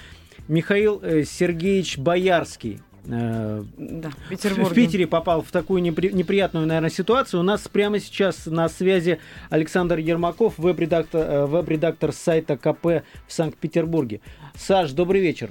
Михаил 0.47 1.01
Сергеевич 1.25 1.97
Боярский. 1.97 2.81
Э, 3.07 3.63
да, 3.77 4.11
в, 4.31 4.35
в 4.35 4.75
Питере 4.75 5.07
попал 5.07 5.43
в 5.43 5.51
такую 5.51 5.83
непри, 5.83 6.13
неприятную, 6.13 6.67
наверное, 6.67 6.91
ситуацию. 6.91 7.41
У 7.41 7.43
нас 7.43 7.67
прямо 7.69 7.99
сейчас 7.99 8.47
на 8.47 8.69
связи 8.69 9.19
Александр 9.51 9.99
Ермаков, 9.99 10.59
веб-редактор, 10.59 11.47
веб-редактор 11.47 12.13
сайта 12.13 12.57
КП 12.57 13.05
в 13.27 13.33
Санкт-Петербурге. 13.33 14.21
Саш, 14.55 14.93
добрый 14.93 15.21
вечер. 15.21 15.51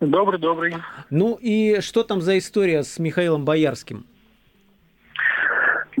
Добрый, 0.00 0.40
добрый. 0.40 0.74
Ну 1.10 1.38
и 1.40 1.80
что 1.80 2.02
там 2.02 2.20
за 2.20 2.36
история 2.38 2.82
с 2.82 2.98
Михаилом 2.98 3.44
Боярским? 3.44 4.04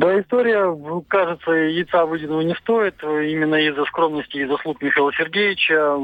Да, 0.02 0.20
история, 0.20 0.76
кажется, 1.06 1.52
яйца 1.52 2.04
выеденного 2.06 2.40
не 2.40 2.56
стоит. 2.56 3.00
Именно 3.04 3.54
из-за 3.54 3.84
скромности 3.84 4.36
и 4.36 4.46
заслуг 4.46 4.82
Михаила 4.82 5.12
Сергеевича 5.12 5.96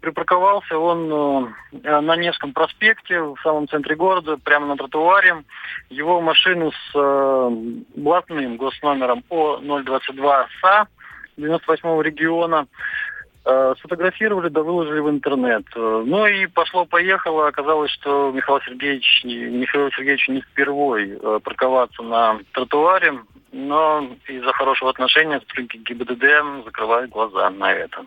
припарковался 0.00 0.76
он 0.76 1.54
э, 1.84 2.00
на 2.00 2.16
Невском 2.16 2.52
проспекте, 2.52 3.20
в 3.20 3.36
самом 3.44 3.68
центре 3.68 3.94
города, 3.94 4.38
прямо 4.42 4.66
на 4.66 4.76
тротуаре. 4.76 5.44
Его 5.88 6.20
машину 6.20 6.72
с 6.72 6.90
э, 6.96 7.50
блатным 7.94 8.56
госномером 8.56 9.22
О022СА 9.30 10.88
98 11.36 12.02
региона 12.02 12.66
Э, 12.66 13.03
сфотографировали, 13.78 14.48
да 14.48 14.62
выложили 14.62 15.00
в 15.00 15.10
интернет. 15.10 15.64
Э, 15.76 16.02
ну 16.06 16.26
и 16.26 16.46
пошло-поехало. 16.46 17.48
Оказалось, 17.48 17.90
что 17.90 18.32
Михаил 18.32 18.60
Сергеевич, 18.62 19.22
Михаил 19.24 19.90
Сергеевич 19.90 20.28
не 20.28 20.40
впервой 20.40 21.10
э, 21.10 21.40
парковаться 21.42 22.02
на 22.02 22.38
тротуаре, 22.52 23.20
но 23.52 24.08
из-за 24.26 24.52
хорошего 24.52 24.90
отношения 24.90 25.40
сотрудники 25.40 25.76
ГИБДД 25.76 26.64
закрывают 26.64 27.10
глаза 27.10 27.50
на 27.50 27.70
это. 27.72 28.06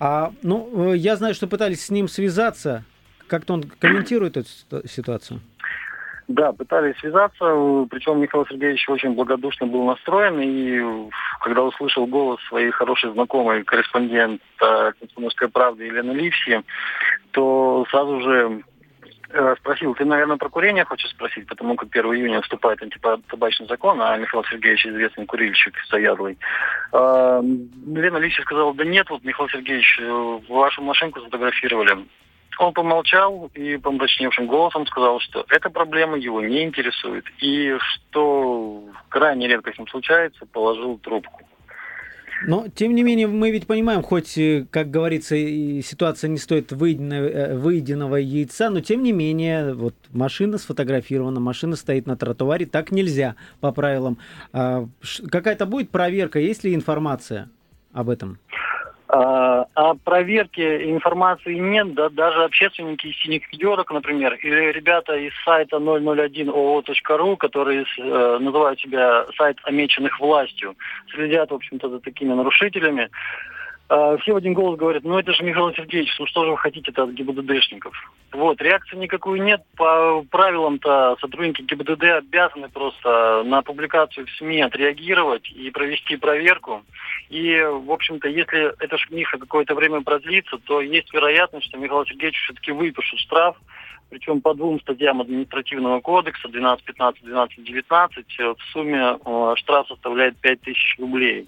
А, 0.00 0.32
ну, 0.42 0.94
я 0.94 1.16
знаю, 1.16 1.34
что 1.34 1.46
пытались 1.46 1.84
с 1.84 1.90
ним 1.90 2.08
связаться. 2.08 2.84
Как-то 3.26 3.54
он 3.54 3.62
комментирует 3.62 4.36
эту 4.36 4.88
ситуацию? 4.88 5.40
Да, 6.26 6.52
пытались 6.52 6.96
связаться, 6.98 7.44
причем 7.90 8.20
Михаил 8.20 8.46
Сергеевич 8.46 8.88
очень 8.88 9.14
благодушно 9.14 9.66
был 9.66 9.84
настроен, 9.84 10.40
и 10.40 11.10
когда 11.40 11.62
услышал 11.62 12.06
голос 12.06 12.40
своей 12.48 12.70
хорошей 12.70 13.12
знакомой, 13.12 13.62
корреспондента 13.62 14.94
«Комсомольской 14.98 15.48
правды» 15.48 15.84
Елены 15.84 16.12
Ливси, 16.12 16.62
то 17.32 17.84
сразу 17.90 18.20
же 18.22 18.62
э, 19.32 19.54
спросил, 19.58 19.94
ты, 19.94 20.06
наверное, 20.06 20.38
про 20.38 20.48
курение 20.48 20.86
хочешь 20.86 21.10
спросить, 21.10 21.46
потому 21.46 21.76
как 21.76 21.90
1 21.94 22.14
июня 22.14 22.40
вступает 22.40 22.82
антитабачный 22.82 23.66
закон, 23.66 24.00
а 24.00 24.16
Михаил 24.16 24.44
Сергеевич 24.44 24.86
известный 24.86 25.26
курильщик 25.26 25.74
заядлый. 25.90 26.38
Э, 26.92 27.42
Лена 27.42 28.16
Ливси 28.16 28.40
сказала, 28.40 28.72
да 28.72 28.84
нет, 28.84 29.10
вот, 29.10 29.22
Михаил 29.24 29.50
Сергеевич, 29.50 29.98
э, 30.00 30.38
вашу 30.48 30.80
машинку 30.80 31.20
сфотографировали. 31.20 32.06
Он 32.58 32.72
помолчал 32.72 33.50
и 33.54 33.76
помрачневшим 33.76 34.46
голосом 34.46 34.86
сказал, 34.86 35.20
что 35.20 35.44
эта 35.48 35.70
проблема 35.70 36.16
его 36.16 36.40
не 36.40 36.62
интересует. 36.62 37.24
И 37.40 37.76
что 37.78 38.84
крайне 39.08 39.48
редко 39.48 39.72
с 39.72 39.78
ним 39.78 39.88
случается, 39.88 40.46
положил 40.46 40.98
трубку. 40.98 41.40
Но, 42.46 42.66
тем 42.68 42.94
не 42.94 43.02
менее, 43.02 43.26
мы 43.26 43.50
ведь 43.50 43.66
понимаем, 43.66 44.02
хоть, 44.02 44.36
э, 44.36 44.66
как 44.70 44.90
говорится, 44.90 45.36
ситуация 45.36 46.28
не 46.28 46.38
стоит 46.38 46.72
э, 46.72 46.76
выеденного 46.76 48.16
яйца, 48.16 48.70
но, 48.70 48.80
тем 48.80 49.02
не 49.02 49.12
менее, 49.12 49.72
вот 49.74 49.94
машина 50.12 50.58
сфотографирована, 50.58 51.40
машина 51.40 51.76
стоит 51.76 52.06
на 52.06 52.16
тротуаре, 52.16 52.66
так 52.66 52.90
нельзя 52.90 53.36
по 53.60 53.72
правилам. 53.72 54.18
А, 54.52 54.86
какая-то 55.30 55.64
будет 55.64 55.90
проверка, 55.90 56.38
есть 56.38 56.64
ли 56.64 56.74
информация 56.74 57.48
об 57.92 58.10
этом? 58.10 58.38
А, 59.06 59.66
о 59.74 59.94
проверке 59.94 60.90
информации 60.90 61.54
нет, 61.54 61.92
да, 61.94 62.08
даже 62.08 62.44
общественники 62.44 63.08
из 63.08 63.16
синих 63.18 63.48
пятерок, 63.50 63.90
например, 63.90 64.34
или 64.34 64.72
ребята 64.72 65.14
из 65.14 65.32
сайта 65.44 65.76
001oo.ru, 65.76 67.36
которые 67.36 67.84
э, 67.84 68.38
называют 68.38 68.80
себя 68.80 69.26
сайт 69.36 69.58
омеченных 69.64 70.18
властью, 70.18 70.74
следят, 71.14 71.50
в 71.50 71.54
общем-то, 71.54 71.90
за 71.90 72.00
такими 72.00 72.32
нарушителями. 72.32 73.10
Э, 73.90 74.16
все 74.22 74.32
в 74.32 74.36
один 74.36 74.54
голос 74.54 74.78
говорят, 74.78 75.04
ну 75.04 75.18
это 75.18 75.32
же 75.32 75.44
Михаил 75.44 75.72
Сергеевич, 75.74 76.14
ну 76.18 76.26
что 76.26 76.44
же 76.44 76.52
вы 76.52 76.58
хотите-то 76.58 77.04
от 77.04 77.10
ГИБДДшников? 77.10 77.94
Вот, 78.32 78.60
реакции 78.60 78.96
никакой 78.96 79.40
нет. 79.40 79.62
По 79.76 80.24
правилам-то 80.30 81.16
сотрудники 81.20 81.62
ГИБДД 81.62 82.04
обязаны 82.04 82.68
просто 82.70 83.42
на 83.44 83.62
публикацию 83.62 84.26
в 84.26 84.30
СМИ 84.38 84.62
отреагировать 84.62 85.50
и 85.50 85.70
провести 85.70 86.16
проверку. 86.16 86.82
И, 87.28 87.60
в 87.60 87.92
общем-то, 87.92 88.28
если 88.28 88.72
эта 88.82 88.96
шумиха 88.96 89.38
какое-то 89.38 89.74
время 89.74 90.00
продлится, 90.00 90.56
то 90.58 90.80
есть 90.80 91.12
вероятность, 91.12 91.66
что 91.66 91.78
Михаил 91.78 92.06
Сергеевич 92.06 92.42
все-таки 92.42 92.72
выпишет 92.72 93.18
штраф, 93.20 93.56
причем 94.08 94.40
по 94.40 94.54
двум 94.54 94.80
статьям 94.80 95.20
административного 95.20 96.00
кодекса, 96.00 96.48
12, 96.48 96.84
15, 96.84 97.22
12, 97.22 97.64
19, 97.64 98.26
в 98.38 98.56
сумме 98.72 99.18
э, 99.24 99.54
штраф 99.56 99.88
составляет 99.88 100.36
5000 100.38 100.98
рублей 100.98 101.46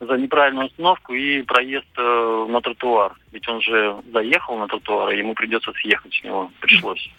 за 0.00 0.16
неправильную 0.16 0.66
остановку 0.66 1.14
и 1.14 1.42
проезд 1.42 1.86
э, 1.96 2.46
на 2.48 2.60
тротуар. 2.60 3.14
Ведь 3.32 3.48
он 3.48 3.60
же 3.60 3.96
заехал 4.12 4.56
на 4.56 4.66
тротуар, 4.66 5.12
и 5.14 5.18
ему 5.18 5.34
придется 5.34 5.72
съехать 5.72 6.14
с 6.14 6.24
него. 6.24 6.50
Пришлось. 6.60 7.10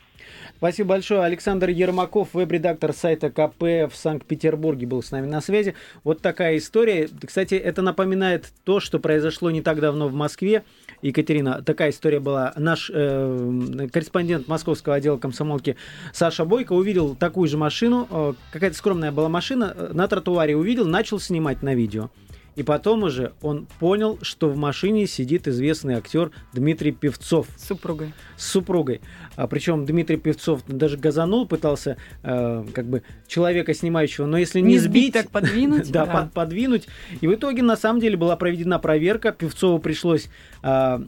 Спасибо 0.57 0.89
большое. 0.89 1.21
Александр 1.21 1.69
Ермаков, 1.69 2.33
веб-редактор 2.33 2.91
сайта 2.91 3.29
КП 3.29 3.63
в 3.89 3.91
Санкт-Петербурге, 3.93 4.87
был 4.87 5.01
с 5.01 5.11
нами 5.11 5.25
на 5.25 5.39
связи. 5.39 5.73
Вот 6.03 6.21
такая 6.21 6.57
история. 6.57 7.07
Кстати, 7.25 7.55
это 7.55 7.81
напоминает 7.81 8.51
то, 8.65 8.81
что 8.81 8.99
произошло 8.99 9.51
не 9.51 9.61
так 9.61 9.79
давно 9.79 10.09
в 10.09 10.13
Москве. 10.13 10.65
Екатерина, 11.01 11.61
такая 11.61 11.91
история 11.91 12.19
была. 12.19 12.51
Наш 12.57 12.91
э, 12.93 13.87
корреспондент 13.93 14.49
московского 14.49 14.95
отдела 14.95 15.17
комсомолки 15.17 15.77
Саша 16.11 16.43
Бойко 16.43 16.73
увидел 16.73 17.15
такую 17.15 17.47
же 17.47 17.57
машину, 17.57 18.05
э, 18.11 18.33
какая-то 18.51 18.75
скромная 18.75 19.13
была 19.13 19.29
машина, 19.29 19.73
э, 19.73 19.91
на 19.93 20.09
тротуаре 20.09 20.57
увидел, 20.57 20.85
начал 20.85 21.21
снимать 21.21 21.63
на 21.63 21.73
видео. 21.73 22.09
И 22.55 22.63
потом 22.63 23.03
уже 23.03 23.33
он 23.41 23.67
понял, 23.79 24.19
что 24.21 24.49
в 24.49 24.57
машине 24.57 25.07
сидит 25.07 25.47
известный 25.47 25.95
актер 25.95 26.31
Дмитрий 26.53 26.91
Певцов. 26.91 27.47
С 27.55 27.67
супругой. 27.67 28.13
С 28.37 28.47
супругой. 28.47 29.01
А, 29.35 29.47
причем 29.47 29.85
Дмитрий 29.85 30.17
Певцов 30.17 30.63
даже 30.67 30.97
газанул, 30.97 31.47
пытался 31.47 31.97
э, 32.23 32.65
как 32.73 32.85
бы 32.85 33.03
человека 33.27 33.73
снимающего, 33.73 34.25
но 34.25 34.37
если 34.37 34.59
не, 34.59 34.73
не 34.73 34.79
сбить, 34.79 34.91
сбить, 34.91 35.13
так 35.13 35.29
подвинуть. 35.29 35.91
да, 35.91 36.05
Под, 36.05 36.33
подвинуть. 36.33 36.87
И 37.21 37.27
в 37.27 37.33
итоге 37.33 37.63
на 37.63 37.77
самом 37.77 37.99
деле 37.99 38.17
была 38.17 38.35
проведена 38.35 38.79
проверка. 38.79 39.31
Певцову 39.31 39.79
пришлось 39.79 40.29
э, 40.63 40.99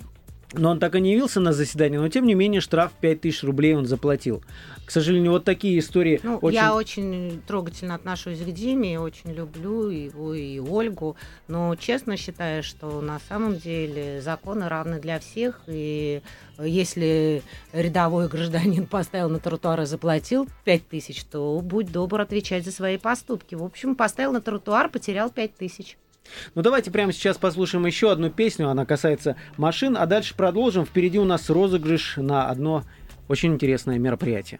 но 0.53 0.71
он 0.71 0.79
так 0.79 0.95
и 0.95 1.01
не 1.01 1.13
явился 1.13 1.39
на 1.39 1.53
заседание, 1.53 1.99
но 1.99 2.09
тем 2.09 2.25
не 2.25 2.33
менее 2.33 2.61
штраф 2.61 2.91
5000 2.99 3.43
рублей 3.43 3.75
он 3.75 3.85
заплатил. 3.85 4.43
К 4.85 4.91
сожалению, 4.91 5.31
вот 5.31 5.45
такие 5.45 5.79
истории. 5.79 6.19
Ну, 6.23 6.37
очень... 6.37 6.55
Я 6.55 6.75
очень 6.75 7.41
трогательно 7.47 7.95
отношусь 7.95 8.39
к 8.39 8.51
Диме, 8.51 8.99
очень 8.99 9.31
люблю 9.31 9.89
его 9.89 10.33
и 10.33 10.59
Ольгу, 10.59 11.15
но 11.47 11.75
честно 11.75 12.17
считаю, 12.17 12.63
что 12.63 13.01
на 13.01 13.19
самом 13.29 13.57
деле 13.57 14.21
законы 14.21 14.67
равны 14.67 14.99
для 14.99 15.19
всех, 15.19 15.61
и 15.67 16.21
если 16.59 17.43
рядовой 17.71 18.27
гражданин 18.27 18.85
поставил 18.85 19.29
на 19.29 19.39
тротуар 19.39 19.81
и 19.81 19.85
заплатил 19.85 20.47
5000, 20.65 21.23
то 21.25 21.61
будь 21.63 21.91
добр 21.91 22.21
отвечать 22.21 22.65
за 22.65 22.71
свои 22.71 22.97
поступки. 22.97 23.55
В 23.55 23.63
общем, 23.63 23.95
поставил 23.95 24.33
на 24.33 24.41
тротуар, 24.41 24.89
потерял 24.89 25.29
5000. 25.29 25.97
Ну 26.55 26.61
давайте 26.61 26.91
прямо 26.91 27.11
сейчас 27.13 27.37
послушаем 27.37 27.85
еще 27.85 28.11
одну 28.11 28.29
песню, 28.29 28.69
она 28.69 28.85
касается 28.85 29.35
машин, 29.57 29.97
а 29.97 30.05
дальше 30.05 30.35
продолжим. 30.35 30.85
Впереди 30.85 31.19
у 31.19 31.25
нас 31.25 31.49
розыгрыш 31.49 32.17
на 32.17 32.49
одно 32.49 32.83
очень 33.27 33.53
интересное 33.53 33.97
мероприятие. 33.97 34.59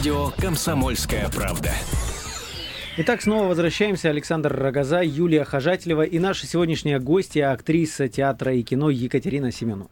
Радио 0.00 0.30
Комсомольская 0.38 1.28
правда. 1.28 1.72
Итак, 2.96 3.20
снова 3.20 3.48
возвращаемся. 3.48 4.08
Александр 4.08 4.50
Рогоза, 4.50 5.02
Юлия 5.02 5.44
Хожателева 5.44 6.04
и 6.04 6.18
наша 6.18 6.46
сегодняшняя 6.46 6.98
гостья, 6.98 7.52
актриса 7.52 8.08
театра 8.08 8.54
и 8.54 8.62
кино 8.62 8.88
Екатерина 8.88 9.52
Семенова. 9.52 9.90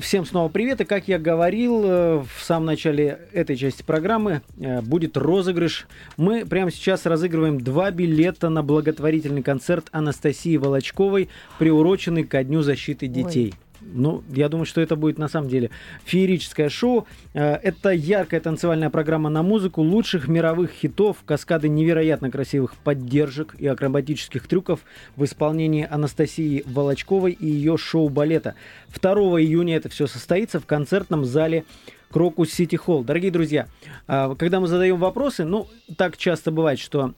Всем 0.00 0.26
снова 0.26 0.48
привет. 0.48 0.80
И 0.80 0.84
как 0.84 1.06
я 1.06 1.20
говорил 1.20 1.84
э, 1.84 2.24
в 2.24 2.42
самом 2.42 2.66
начале 2.66 3.20
этой 3.32 3.54
части 3.54 3.84
программы, 3.84 4.42
э, 4.58 4.80
будет 4.80 5.16
розыгрыш. 5.16 5.86
Мы 6.16 6.44
прямо 6.44 6.72
сейчас 6.72 7.06
разыгрываем 7.06 7.60
два 7.60 7.92
билета 7.92 8.48
на 8.48 8.64
благотворительный 8.64 9.44
концерт 9.44 9.86
Анастасии 9.92 10.56
Волочковой, 10.56 11.28
приуроченный 11.60 12.24
ко 12.24 12.42
Дню 12.42 12.62
защиты 12.62 13.06
детей. 13.06 13.54
Ой. 13.54 13.69
Ну, 13.92 14.22
я 14.28 14.48
думаю, 14.48 14.66
что 14.66 14.80
это 14.80 14.96
будет 14.96 15.18
на 15.18 15.28
самом 15.28 15.48
деле 15.48 15.70
феерическое 16.04 16.68
шоу. 16.68 17.06
Э, 17.34 17.54
это 17.54 17.90
яркая 17.90 18.40
танцевальная 18.40 18.90
программа 18.90 19.30
на 19.30 19.42
музыку 19.42 19.82
лучших 19.82 20.28
мировых 20.28 20.70
хитов, 20.70 21.18
каскады 21.24 21.68
невероятно 21.68 22.30
красивых 22.30 22.74
поддержек 22.76 23.54
и 23.58 23.66
акробатических 23.66 24.46
трюков 24.46 24.80
в 25.16 25.24
исполнении 25.24 25.86
Анастасии 25.90 26.62
Волочковой 26.66 27.32
и 27.32 27.46
ее 27.46 27.76
шоу-балета. 27.76 28.54
2 29.00 29.12
июня 29.40 29.76
это 29.76 29.88
все 29.88 30.06
состоится 30.06 30.60
в 30.60 30.66
концертном 30.66 31.24
зале 31.24 31.64
Крокус 32.10 32.50
Сити 32.50 32.76
Холл. 32.76 33.04
Дорогие 33.04 33.30
друзья, 33.30 33.68
э, 34.08 34.34
когда 34.38 34.60
мы 34.60 34.66
задаем 34.66 34.96
вопросы, 34.96 35.44
ну, 35.44 35.68
так 35.96 36.16
часто 36.16 36.50
бывает, 36.50 36.78
что 36.78 37.14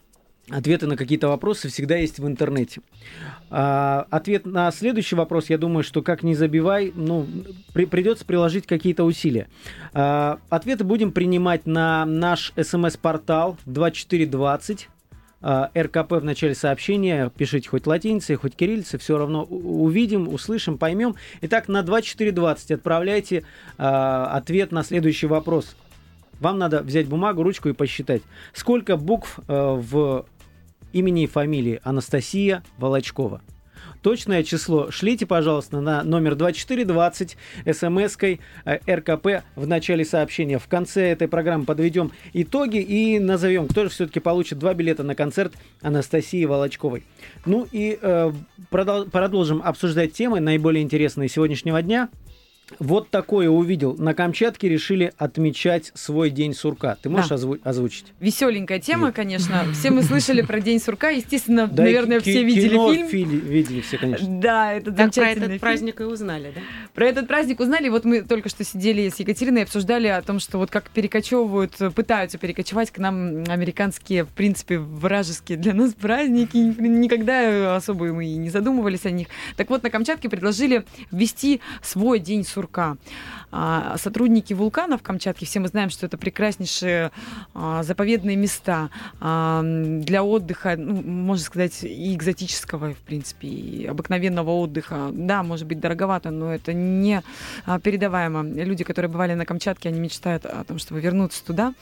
Ответы 0.51 0.89
на 0.89 0.97
какие-то 0.97 1.29
вопросы 1.29 1.69
всегда 1.69 1.97
есть 1.97 2.19
в 2.19 2.27
интернете. 2.27 2.81
А, 3.49 4.07
ответ 4.11 4.45
на 4.45 4.73
следующий 4.73 5.15
вопрос, 5.15 5.49
я 5.49 5.57
думаю, 5.57 5.85
что 5.85 6.03
как 6.03 6.25
не 6.25 6.35
забивай, 6.35 6.93
ну, 6.97 7.29
при, 7.73 7.85
придется 7.85 8.25
приложить 8.25 8.67
какие-то 8.67 9.05
усилия. 9.05 9.47
А, 9.93 10.41
ответы 10.51 10.83
будем 10.83 11.13
принимать 11.13 11.65
на 11.67 12.05
наш 12.07 12.53
смс-портал 12.61 13.57
2420. 13.67 14.89
А, 15.43 15.71
РКП 15.77 16.13
в 16.13 16.25
начале 16.25 16.57
сообщения, 16.57 17.31
пишите 17.37 17.69
хоть 17.69 17.87
латиницей, 17.87 18.35
хоть 18.35 18.57
кириллицей, 18.57 18.99
все 18.99 19.19
равно 19.19 19.45
увидим, 19.45 20.27
услышим, 20.27 20.77
поймем. 20.77 21.15
Итак, 21.43 21.69
на 21.69 21.83
2420 21.83 22.73
отправляйте 22.73 23.45
а, 23.79 24.27
ответ 24.37 24.73
на 24.73 24.83
следующий 24.83 25.29
вопрос. 25.29 25.77
Вам 26.43 26.59
надо 26.59 26.83
взять 26.83 27.07
бумагу, 27.07 27.45
ручку 27.45 27.69
и 27.69 27.73
посчитать, 27.73 28.23
сколько 28.53 28.97
букв 28.97 29.39
э, 29.47 29.53
в 29.53 30.27
имени 30.93 31.25
и 31.25 31.27
фамилии 31.27 31.81
Анастасия 31.85 32.63
Волочкова. 32.79 33.41
Точное 34.03 34.43
число 34.43 34.91
шлите, 34.91 35.27
пожалуйста, 35.27 35.81
на 35.81 36.03
номер 36.03 36.35
2420 36.35 37.37
смс-кой 37.73 38.41
э, 38.65 38.79
РКП 38.89 39.45
в 39.55 39.67
начале 39.67 40.05
сообщения. 40.05 40.59
В 40.59 40.67
конце 40.67 41.11
этой 41.13 41.29
программы 41.29 41.65
подведем 41.65 42.11
итоги 42.33 42.79
и 42.79 43.21
назовем, 43.21 43.69
кто 43.69 43.85
же 43.85 43.91
все-таки 43.91 44.19
получит 44.19 44.59
два 44.59 44.75
билета 44.75 45.05
на 45.05 45.15
концерт 45.15 45.55
Анастасии 45.83 46.45
Волочковой. 46.45 47.05
Ну 47.47 47.69
и 47.71 47.97
э, 48.01 48.33
продолжим 48.71 49.63
обсуждать 49.65 50.13
темы 50.13 50.41
наиболее 50.41 50.83
интересные 50.83 51.29
сегодняшнего 51.29 51.81
дня. 51.81 52.09
Вот 52.79 53.11
такое 53.11 53.49
увидел. 53.49 53.95
На 53.97 54.15
Камчатке 54.15 54.69
решили 54.69 55.13
отмечать 55.19 55.93
свой 55.95 56.31
день 56.31 56.55
сурка. 56.55 56.97
Ты 57.01 57.09
можешь 57.09 57.29
да. 57.29 57.37
озву- 57.37 57.61
озвучить? 57.63 58.07
Веселенькая 58.21 58.79
тема, 58.81 59.07
Нет. 59.07 59.17
конечно. 59.17 59.65
Все 59.73 59.91
мы 59.91 60.03
слышали 60.03 60.43
про 60.43 60.61
день 60.61 60.81
сурка. 60.81 61.11
Естественно, 61.11 61.67
да, 61.67 61.83
наверное, 61.85 62.21
все 62.21 62.43
видели 62.43 62.69
фильм. 62.95 63.09
Фили, 63.09 63.37
видели 63.37 63.81
все, 63.81 63.99
конечно. 63.99 64.27
Да, 64.41 64.73
это 64.73 64.93
так 64.93 65.13
про 65.13 65.31
этот 65.31 65.47
фильм. 65.49 65.59
праздник 65.59 66.01
и 66.01 66.05
узнали, 66.05 66.53
да? 66.55 66.61
Про 66.95 67.07
этот 67.07 67.29
праздник 67.29 67.61
узнали. 67.61 67.89
Вот 67.89 68.05
мы 68.05 68.23
только 68.23 68.49
что 68.49 68.65
сидели 68.65 69.09
с 69.09 69.19
Екатериной 69.21 69.61
и 69.61 69.65
обсуждали 69.65 70.09
о 70.09 70.23
том, 70.23 70.41
что 70.41 70.59
вот 70.59 70.71
как 70.71 70.91
перекочевывают, 70.91 71.77
пытаются 71.95 72.39
перекочевать 72.39 72.91
к 72.91 72.99
нам 72.99 73.45
американские, 73.49 74.25
в 74.25 74.29
принципе, 74.29 74.79
вражеские 74.79 75.59
для 75.59 75.75
нас 75.75 75.95
праздники. 75.95 76.57
Никогда 76.57 77.77
особо 77.77 78.13
мы 78.13 78.27
и 78.27 78.37
не 78.37 78.51
задумывались 78.51 79.07
о 79.07 79.11
них. 79.11 79.29
Так 79.57 79.71
вот, 79.71 79.83
на 79.83 79.91
Камчатке 79.91 80.29
предложили 80.29 80.85
ввести 81.11 81.61
свой 81.83 82.19
день 82.19 82.45
сурка 82.45 82.62
сурка. 82.63 82.97
А, 83.51 83.97
сотрудники 83.99 84.55
вулкана 84.55 84.97
в 84.97 85.03
Камчатке, 85.03 85.45
все 85.45 85.61
мы 85.61 85.69
знаем, 85.69 85.91
что 85.91 86.07
это 86.07 86.17
прекраснейшие 86.17 87.11
а, 87.55 87.83
заповедные 87.83 88.37
места 88.37 88.89
а, 89.21 89.63
для 89.63 90.25
отдыха, 90.25 90.77
ну, 90.79 91.03
можно 91.03 91.45
сказать, 91.45 91.85
и 91.85 92.15
экзотического, 92.15 92.95
в 92.95 92.99
принципе, 92.99 93.49
и 93.49 93.87
обыкновенного 93.87 94.51
отдыха. 94.51 95.11
Да, 95.13 95.43
может 95.43 95.67
быть, 95.67 95.81
дороговато, 95.81 96.31
но 96.31 96.55
это 96.55 96.73
не 96.73 97.23
передаваемо. 97.83 98.43
Люди, 98.43 98.85
которые 98.85 99.11
бывали 99.11 99.35
на 99.35 99.45
Камчатке, 99.45 99.91
они 99.91 100.01
мечтают 100.01 100.47
о 100.47 100.65
том, 100.65 100.79
чтобы 100.79 101.01
вернуться 101.01 101.45
туда. 101.45 101.75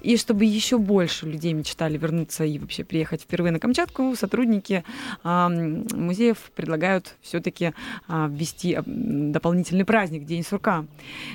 И 0.00 0.16
чтобы 0.16 0.44
еще 0.44 0.78
больше 0.78 1.26
людей 1.26 1.52
мечтали 1.52 1.98
вернуться 1.98 2.44
и 2.44 2.58
вообще 2.58 2.84
приехать 2.84 3.22
впервые 3.22 3.52
на 3.52 3.58
Камчатку, 3.58 4.14
сотрудники 4.16 4.84
музеев 5.24 6.38
предлагают 6.54 7.16
все-таки 7.20 7.72
ввести 8.08 8.78
дополнительный 8.86 9.84
праздник, 9.84 10.17
День 10.24 10.44
сурка. 10.44 10.86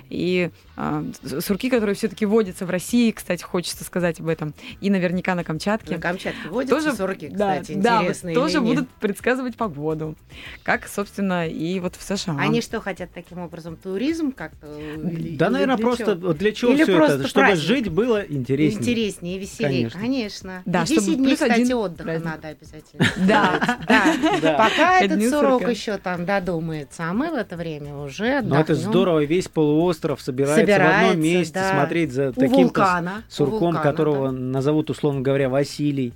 И 0.09 0.51
а, 0.75 1.03
сурки, 1.39 1.69
которые 1.69 1.95
все-таки 1.95 2.25
водятся 2.25 2.65
в 2.65 2.69
России, 2.69 3.11
кстати, 3.11 3.43
хочется 3.43 3.83
сказать 3.83 4.19
об 4.19 4.27
этом, 4.27 4.53
и 4.81 4.89
наверняка 4.89 5.35
на 5.35 5.43
Камчатке. 5.43 5.95
На 5.95 6.01
Камчатке 6.01 6.49
водятся 6.49 6.75
тоже, 6.75 6.95
сурки, 6.95 7.29
кстати, 7.29 7.73
да, 7.73 7.97
интересные. 7.97 8.35
Да, 8.35 8.41
тоже 8.41 8.61
будут 8.61 8.89
предсказывать 8.89 9.55
погоду, 9.55 10.15
как, 10.63 10.87
собственно, 10.87 11.47
и 11.47 11.79
вот 11.79 11.95
в 11.95 12.01
США. 12.01 12.37
Они 12.39 12.61
что 12.61 12.81
хотят 12.81 13.11
таким 13.13 13.39
образом 13.39 13.75
туризм 13.75 14.31
как-то? 14.31 14.67
Да, 15.37 15.49
наверное, 15.49 15.77
просто 15.77 16.15
чего? 16.15 16.33
для 16.33 16.51
чего 16.51 16.73
все 16.73 17.03
это? 17.03 17.27
Чтобы 17.27 17.47
праздник. 17.47 17.67
жить 17.67 17.89
было 17.89 18.21
интереснее. 18.21 18.81
Интереснее, 18.81 19.37
веселее, 19.37 19.89
конечно. 19.89 19.99
конечно. 19.99 20.63
Да, 20.65 20.83
и 20.83 20.87
10 20.87 21.17
дней, 21.17 21.33
кстати, 21.35 21.71
отдыха 21.71 22.03
праздник. 22.03 22.25
надо 22.25 22.47
обязательно. 22.47 23.05
Да, 23.27 23.79
да. 24.41 24.53
Пока 24.57 25.01
этот 25.01 25.23
сурок 25.29 25.69
еще 25.69 25.97
там 25.97 26.25
додумается, 26.25 27.03
а 27.09 27.13
мы 27.13 27.29
в 27.29 27.35
это 27.35 27.55
время 27.55 27.95
уже 27.95 28.41
Ну, 28.41 28.55
это 28.73 28.89
здорово, 28.89 29.23
весь 29.23 29.47
полуостров 29.47 30.21
собирается, 30.21 30.61
собирается 30.61 31.07
в 31.07 31.09
одном 31.09 31.23
месте, 31.23 31.53
да. 31.53 31.71
смотреть 31.71 32.11
за 32.11 32.29
у 32.29 32.33
таким 32.33 32.63
вулкана, 32.63 33.23
сурком, 33.29 33.59
вулкана, 33.59 33.81
которого 33.81 34.27
да. 34.27 34.37
назовут, 34.37 34.89
условно 34.89 35.21
говоря, 35.21 35.49
Василий. 35.49 36.13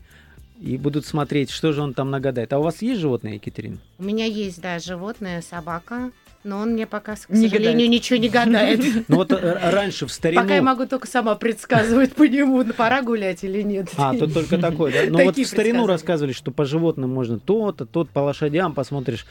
И 0.59 0.77
будут 0.77 1.05
смотреть, 1.05 1.51
что 1.51 1.71
же 1.71 1.81
он 1.81 1.93
там 1.93 2.09
нагадает. 2.09 2.51
А 2.51 2.57
у 2.57 2.63
вас 2.63 2.81
есть 2.81 2.99
животные, 2.99 3.35
Екатерина? 3.35 3.77
У 3.99 4.03
меня 4.03 4.25
есть, 4.25 4.59
да, 4.59 4.79
животное, 4.79 5.43
собака. 5.43 6.11
Но 6.43 6.59
он 6.59 6.71
мне 6.71 6.87
пока, 6.87 7.15
к 7.15 7.29
не 7.29 7.49
сожалению, 7.49 7.73
гадает. 7.73 7.89
ничего 7.89 8.19
не 8.19 8.29
гадает. 8.29 8.79
Ну 9.09 9.17
вот 9.17 9.31
э, 9.31 9.69
раньше 9.69 10.05
в 10.05 10.11
старину... 10.11 10.41
Пока 10.41 10.55
я 10.55 10.61
могу 10.61 10.85
только 10.85 11.05
сама 11.05 11.35
предсказывать 11.35 12.13
по 12.13 12.23
нему, 12.23 12.63
пора 12.77 13.01
гулять 13.01 13.43
или 13.43 13.61
нет. 13.61 13.89
А, 13.97 14.15
тут 14.15 14.33
только 14.33 14.57
такое, 14.57 14.93
да? 14.93 14.99
Ну 15.09 15.23
вот 15.25 15.37
в 15.37 15.45
старину 15.45 15.87
рассказывали, 15.87 16.31
что 16.33 16.51
по 16.51 16.63
животным 16.63 17.13
можно 17.13 17.37
то-то, 17.37 17.85
тот 17.85 18.09
по 18.09 18.19
лошадям 18.19 18.73
посмотришь 18.73 19.25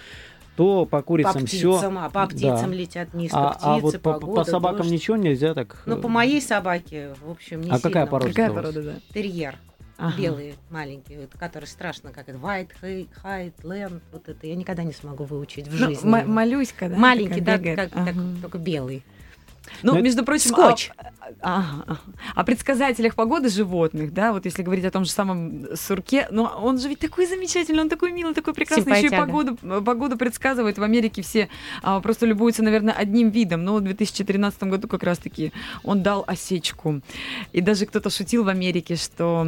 то 0.57 0.87
по 0.87 1.03
курицам 1.03 1.47
все. 1.47 1.79
А 1.79 2.11
по 2.11 2.27
птицам 2.27 2.71
да. 2.71 2.77
летят 2.77 3.15
низко 3.15 3.51
а, 3.51 3.53
птицы, 3.53 3.67
а 3.67 3.79
вот 3.79 4.01
погода, 4.01 4.27
по, 4.27 4.35
по 4.37 4.45
собакам 4.45 4.79
дождь. 4.79 4.93
ничего 4.93 5.17
нельзя 5.17 5.55
так? 5.55 5.83
Ну, 5.87 5.99
по 5.99 6.09
моей 6.09 6.41
собаке, 6.41 7.15
в 7.25 7.31
общем, 7.31 7.61
не 7.61 7.71
А 7.71 7.79
какая 7.79 8.07
порода? 8.07 8.31
Какая 8.31 8.51
порода, 8.51 8.83
да? 8.83 8.95
Терьер. 9.13 9.57
Ага. 9.99 10.19
Белые, 10.19 10.55
маленькие, 10.71 11.27
которые 11.39 11.69
страшно, 11.69 12.11
как 12.11 12.29
это, 12.29 12.39
White, 12.39 12.73
Height, 12.83 13.55
Land, 13.63 14.03
вот 14.13 14.29
это 14.29 14.47
я 14.47 14.55
никогда 14.55 14.83
не 14.83 14.93
смогу 14.93 15.25
выучить 15.25 15.69
в 15.69 15.81
ну, 15.81 15.89
жизни. 15.89 16.07
М- 16.07 16.31
малюська, 16.31 16.91
да? 16.91 16.97
Маленький, 16.97 17.41
да, 17.41 17.59
как, 17.59 17.89
ага. 17.95 18.13
так, 18.13 18.15
только 18.43 18.59
белый. 18.59 19.03
Ну, 19.83 19.95
Но 19.95 20.01
между 20.01 20.25
прочим, 20.25 20.51
скотч. 20.51 20.91
А, 21.43 21.65
а, 21.87 21.97
о 22.35 22.45
предсказателях 22.45 23.15
погоды 23.15 23.49
животных, 23.49 24.13
да, 24.13 24.33
вот 24.33 24.45
если 24.45 24.63
говорить 24.63 24.85
о 24.85 24.91
том 24.91 25.05
же 25.05 25.11
самом 25.11 25.77
сурке, 25.77 26.29
но 26.31 26.45
он 26.63 26.79
же 26.79 26.89
ведь 26.89 27.01
такой 27.01 27.27
замечательный, 27.27 27.81
он 27.81 27.89
такой 27.89 28.13
милый, 28.13 28.35
такой 28.35 28.55
прекрасный, 28.55 28.97
еще 28.97 29.09
и 29.09 29.11
погоду, 29.11 29.57
погоду 29.57 30.17
предсказывает. 30.17 30.79
В 30.79 30.83
Америке 30.83 31.23
все 31.23 31.49
а, 31.83 32.01
просто 32.01 32.27
любуются, 32.27 32.63
наверное, 32.63 32.95
одним 32.95 33.31
видом, 33.31 33.65
но 33.65 33.77
в 33.77 33.81
2013 33.81 34.63
году 34.65 34.89
как 34.89 35.03
раз-таки 35.03 35.53
он 35.83 36.03
дал 36.03 36.25
осечку. 36.27 37.01
И 37.53 37.61
даже 37.61 37.87
кто-то 37.87 38.11
шутил 38.11 38.45
в 38.45 38.49
Америке, 38.49 38.97
что 38.97 39.47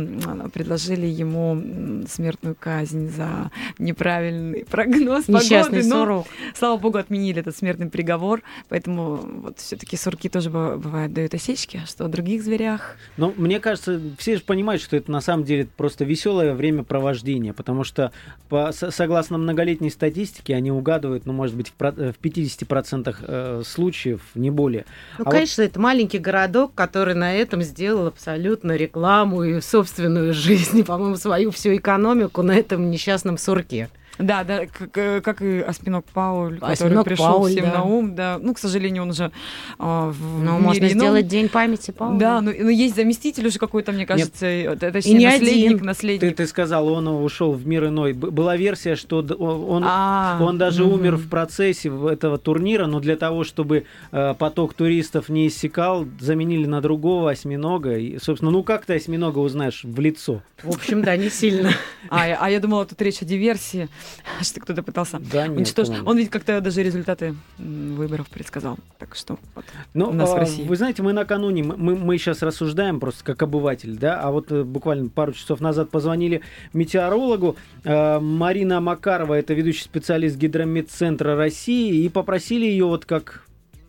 предложили 0.53 1.07
ему 1.07 2.05
смертную 2.09 2.57
казнь 2.59 3.09
за 3.09 3.51
неправильный 3.79 4.65
прогноз 4.65 5.29
Несчастный 5.29 5.83
погоды. 5.83 5.89
Сурок. 5.89 6.27
Но, 6.27 6.55
слава 6.57 6.77
богу, 6.77 6.99
отменили 6.99 7.41
этот 7.41 7.57
смертный 7.57 7.89
приговор, 7.89 8.43
поэтому 8.69 9.17
вот 9.17 9.59
все-таки 9.59 9.97
сурки 10.09 10.31
тоже 10.31 10.49
бывают 10.49 11.13
дают 11.13 11.35
осечки, 11.35 11.81
а 11.85 11.87
что 11.87 12.07
о 12.07 12.09
других 12.09 12.43
зверях? 12.43 12.97
Ну, 13.19 13.35
мне 13.37 13.61
кажется, 13.61 14.01
все 14.19 14.37
же 14.37 14.43
понимают, 14.43 14.81
что 14.81 14.97
это 14.97 15.11
на 15.11 15.21
самом 15.21 15.45
деле 15.45 15.69
просто 15.77 16.05
веселое 16.05 16.55
времяпровождение, 16.55 17.53
потому 17.53 17.85
что 17.85 18.11
по, 18.49 18.71
согласно 18.73 19.37
многолетней 19.37 19.91
статистике 19.91 20.55
они 20.55 20.71
угадывают, 20.71 21.27
ну, 21.27 21.35
может 21.35 21.57
быть, 21.57 21.69
в, 21.69 21.73
в 21.79 22.15
50% 22.23 23.17
э, 23.21 23.63
случаев, 23.67 24.23
не 24.35 24.51
более. 24.51 24.87
Ну, 25.19 25.25
а 25.27 25.31
конечно, 25.31 25.63
вот... 25.63 25.71
это 25.71 25.81
маленький 25.81 26.19
городок, 26.19 26.73
который 26.75 27.15
на 27.15 27.35
этом 27.35 27.63
сделал 27.63 28.07
абсолютно 28.07 28.73
рекламу 28.77 29.43
и 29.45 29.61
собственную 29.61 30.33
жизнь, 30.33 30.85
по-моему, 30.87 31.17
свою 31.17 31.51
всю 31.51 31.77
экономику 31.77 32.43
на 32.43 32.53
этом 32.53 32.91
несчастном 32.91 33.37
сурке. 33.37 33.91
Да, 34.19 34.45
да, 34.45 34.67
как, 34.67 34.97
э, 34.99 35.21
как 35.21 35.43
и 35.43 35.61
Осьминог 35.61 36.05
Пауль, 36.07 36.59
который 36.59 36.73
Осьминог 36.73 37.05
пришел 37.05 37.27
Пауль, 37.27 37.51
всем 37.51 37.65
да. 37.67 37.75
на 37.79 37.85
ум, 37.85 38.15
да. 38.15 38.39
Ну, 38.43 38.55
к 38.55 38.59
сожалению, 38.59 39.03
он 39.05 39.11
уже 39.11 39.31
а, 39.79 40.11
в 40.11 40.21
Ну, 40.43 40.53
мире 40.55 40.63
можно 40.63 40.87
ином. 40.87 40.99
сделать 40.99 41.29
день 41.29 41.49
памяти 41.49 41.91
Пауля. 41.93 42.19
Да, 42.19 42.41
ну, 42.41 42.53
ну, 42.59 42.69
есть 42.69 42.97
заместитель 42.97 43.47
уже 43.47 43.59
какой-то, 43.59 43.93
мне 43.93 44.07
кажется, 44.07 44.47
э, 44.47 44.77
т- 44.77 44.91
точнее, 44.91 45.15
не 45.19 45.25
наследник, 45.27 45.67
один. 45.67 45.79
Ты, 45.79 45.85
наследник. 45.85 46.37
ты 46.37 46.47
сказал, 46.47 46.89
он 46.89 47.07
ушел 47.09 47.53
в 47.53 47.67
мир 47.67 47.87
иной. 47.87 48.13
Была 48.13 48.57
версия, 48.57 48.97
что 48.97 49.19
он, 49.39 49.85
А, 49.87 50.39
он 50.41 50.59
даже 50.59 50.85
мгм. 50.85 50.93
умер 50.95 51.17
в 51.17 51.29
процессе 51.29 51.89
этого 52.11 52.39
турнира, 52.39 52.87
но 52.87 53.01
для 53.01 53.17
того, 53.17 53.45
чтобы 53.45 53.85
э, 54.13 54.35
поток 54.39 54.75
туристов 54.75 55.29
не 55.29 55.47
иссякал, 55.49 56.07
заменили 56.21 56.67
на 56.67 56.81
другого 56.81 57.31
осьминога. 57.31 57.97
И, 57.99 58.19
собственно, 58.19 58.51
ну 58.51 58.63
как 58.63 58.85
ты 58.85 58.95
осьминога 58.95 59.39
узнаешь 59.39 59.85
в 59.85 60.01
лицо? 60.01 60.43
В 60.63 60.75
общем, 60.75 61.03
да, 61.03 61.17
не 61.17 61.31
сильно. 61.31 61.71
А, 62.11 62.25
а 62.41 62.51
я 62.51 62.59
думала, 62.61 62.85
тут 62.87 63.01
речь 63.03 63.23
о 63.23 63.25
диверсии, 63.25 63.89
что 64.43 64.61
кто-то 64.61 64.83
пытался 64.83 65.19
Да, 65.19 65.47
нет, 65.47 65.59
уничтожить. 65.59 65.91
по-моему. 65.91 66.11
Он 66.11 66.17
ведь 66.19 66.31
как-то 66.31 66.61
даже 66.61 66.83
результаты 66.83 67.35
выборов 67.59 68.29
предсказал. 68.29 68.79
Так 68.99 69.15
что 69.15 69.39
вот. 69.55 69.65
Ну, 69.95 70.11
у 70.11 70.13
нас 70.13 70.31
в 70.31 70.35
а, 70.35 70.39
России. 70.39 70.65
Вы 70.65 70.77
знаете, 70.77 71.03
мы 71.03 71.13
накануне, 71.13 71.63
мы, 71.63 71.77
мы, 71.77 71.97
мы 71.97 72.19
сейчас 72.19 72.43
рассуждаем 72.43 73.01
просто 73.01 73.25
как 73.25 73.43
обыватель, 73.43 73.97
да, 73.99 74.21
а 74.21 74.31
вот 74.31 74.51
э, 74.53 74.63
буквально 74.63 75.09
пару 75.09 75.33
часов 75.33 75.61
назад 75.61 75.91
позвонили 75.91 76.43
метеорологу. 76.73 77.57
Э, 77.85 78.19
Марина 78.21 78.81
Макарова, 78.81 79.35
это 79.35 79.55
ведущий 79.55 79.85
специалист 79.85 80.37
Гидрометцентра 80.37 81.37
России, 81.37 82.05
и 82.05 82.09
попросили 82.09 82.67
ее 82.67 82.87
вот 82.87 83.05
как 83.05 83.48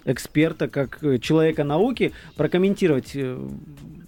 эксперта, 0.10 0.68
как 0.68 1.04
э, 1.04 1.18
человека 1.20 1.64
науки 1.64 2.14
прокомментировать, 2.36 3.12
э, 3.16 3.38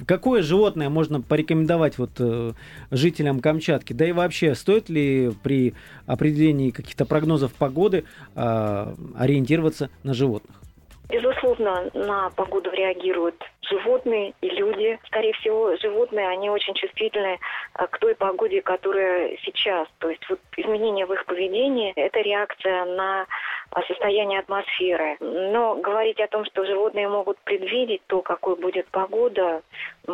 какое 0.05 0.41
животное 0.41 0.89
можно 0.89 1.21
порекомендовать 1.21 1.97
вот 1.97 2.11
э, 2.19 2.51
жителям 2.91 3.39
Камчатки, 3.39 3.93
да 3.93 4.05
и 4.05 4.11
вообще 4.11 4.55
стоит 4.55 4.89
ли 4.89 5.31
при 5.43 5.73
определении 6.05 6.71
каких-то 6.71 7.05
прогнозов 7.05 7.53
погоды 7.53 8.05
э, 8.35 8.93
ориентироваться 9.15 9.89
на 10.03 10.13
животных? 10.13 10.61
Безусловно, 11.09 11.89
на 11.93 12.29
погоду 12.29 12.71
реагируют 12.71 13.35
животные 13.69 14.33
и 14.41 14.49
люди. 14.49 14.99
Скорее 15.05 15.33
всего, 15.33 15.75
животные, 15.77 16.27
они 16.27 16.49
очень 16.49 16.73
чувствительны 16.73 17.39
а, 17.73 17.87
к 17.87 17.97
той 17.99 18.15
погоде, 18.15 18.61
которая 18.61 19.37
сейчас. 19.43 19.87
То 19.99 20.09
есть 20.09 20.27
вот 20.29 20.39
изменения 20.57 21.05
в 21.05 21.13
их 21.13 21.25
поведении– 21.25 21.93
это 21.95 22.19
реакция 22.19 22.85
на 22.85 23.25
а, 23.71 23.81
состояние 23.83 24.39
атмосферы. 24.39 25.17
Но 25.19 25.75
говорить 25.75 26.19
о 26.19 26.27
том, 26.27 26.45
что 26.45 26.65
животные 26.65 27.07
могут 27.07 27.37
предвидеть 27.39 28.01
то, 28.07 28.21
какой 28.21 28.55
будет 28.55 28.87
погода, 28.87 29.61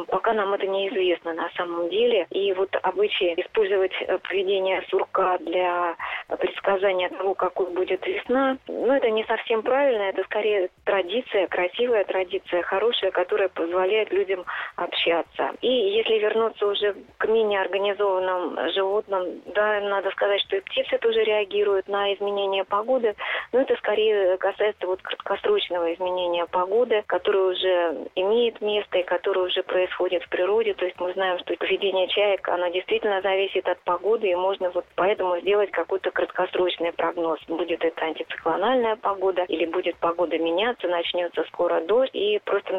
пока 0.07 0.33
нам 0.33 0.53
это 0.53 0.67
неизвестно 0.67 1.33
на 1.33 1.49
самом 1.51 1.89
деле. 1.89 2.27
И 2.31 2.53
вот 2.53 2.75
обычай 2.83 3.33
использовать 3.37 3.93
э, 4.01 4.17
поведение 4.19 4.83
сурка 4.89 5.37
для 5.39 5.95
предсказания 6.39 7.09
того, 7.09 7.33
какой 7.33 7.67
будет 7.71 8.05
весна, 8.05 8.57
ну, 8.67 8.93
это 8.93 9.09
не 9.09 9.23
совсем 9.25 9.61
правильно, 9.61 10.03
это 10.03 10.23
скорее 10.23 10.69
традиция, 10.83 11.47
красивая 11.47 12.03
традиция, 12.03 12.61
хорошая, 12.63 13.11
которая 13.11 13.36
позволяет 13.45 14.11
людям 14.11 14.45
общаться. 14.75 15.51
И 15.61 15.67
если 15.67 16.19
вернуться 16.19 16.67
уже 16.67 16.95
к 17.17 17.27
менее 17.27 17.61
организованным 17.61 18.71
животным, 18.71 19.41
да, 19.53 19.79
надо 19.81 20.11
сказать, 20.11 20.41
что 20.41 20.57
и 20.57 20.61
птицы 20.61 20.97
тоже 20.97 21.23
реагируют 21.23 21.87
на 21.87 22.13
изменения 22.13 22.63
погоды, 22.63 23.15
но 23.51 23.61
это 23.61 23.75
скорее 23.77 24.37
касается 24.37 24.87
вот 24.87 25.01
краткосрочного 25.01 25.93
изменения 25.93 26.45
погоды, 26.45 27.03
которое 27.07 27.53
уже 27.53 28.07
имеет 28.15 28.61
место 28.61 28.97
и 28.99 29.03
которое 29.03 29.47
уже 29.47 29.63
происходит 29.63 30.23
в 30.23 30.29
природе. 30.29 30.73
То 30.73 30.85
есть 30.85 30.99
мы 30.99 31.13
знаем, 31.13 31.39
что 31.39 31.55
поведение 31.55 32.07
чаек, 32.07 32.47
оно 32.49 32.67
действительно 32.69 33.21
зависит 33.21 33.67
от 33.67 33.79
погоды, 33.81 34.29
и 34.29 34.35
можно 34.35 34.69
вот 34.71 34.85
поэтому 34.95 35.39
сделать 35.39 35.71
какой-то 35.71 36.11
краткосрочный 36.11 36.91
прогноз. 36.93 37.39
Будет 37.47 37.83
это 37.83 38.05
антициклональная 38.05 38.95
погода 38.95 39.43
или 39.47 39.65
будет 39.65 39.95
погода 39.97 40.37
меняться, 40.37 40.87
начнется 40.87 41.43
скоро 41.45 41.81
дождь. 41.81 42.11
И 42.13 42.39
просто 42.45 42.75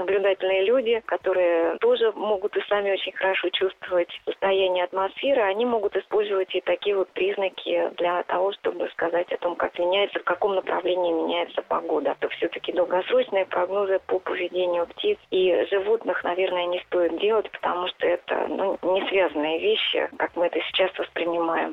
наблюдательные 0.49 0.65
люди, 0.65 1.03
которые 1.07 1.77
тоже 1.79 2.13
могут 2.13 2.57
и 2.57 2.61
сами 2.69 2.93
очень 2.93 3.13
хорошо 3.13 3.49
чувствовать 3.51 4.09
состояние 4.25 4.85
атмосферы, 4.85 5.43
они 5.43 5.65
могут 5.65 5.97
использовать 5.97 6.55
и 6.55 6.61
такие 6.61 6.97
вот 6.97 7.09
признаки 7.11 7.91
для 7.97 8.23
того, 8.25 8.53
чтобы 8.53 8.89
сказать 8.91 9.31
о 9.33 9.39
том, 9.39 9.57
как 9.57 9.79
меняется, 9.79 10.19
в 10.21 10.25
каком 10.25 10.55
направлении 10.55 11.13
меняется 11.13 11.63
погода. 11.63 12.17
То 12.21 12.29
все-таки 12.31 12.73
долгосрочные 12.73 13.47
прогнозы 13.47 14.01
по 14.07 14.19
поведению 14.19 14.87
птиц 14.87 15.19
и 15.31 15.67
животных, 15.71 16.25
наверное, 16.25 16.67
не 16.67 16.81
стоит 16.87 17.19
делать, 17.21 17.51
потому 17.51 17.89
что 17.89 18.07
это 18.07 18.47
ну, 18.49 18.79
не 18.83 19.07
связанные 19.09 19.59
вещи, 19.59 20.09
как 20.17 20.35
мы 20.37 20.47
это 20.47 20.61
сейчас 20.69 20.97
воспринимаем. 20.99 21.73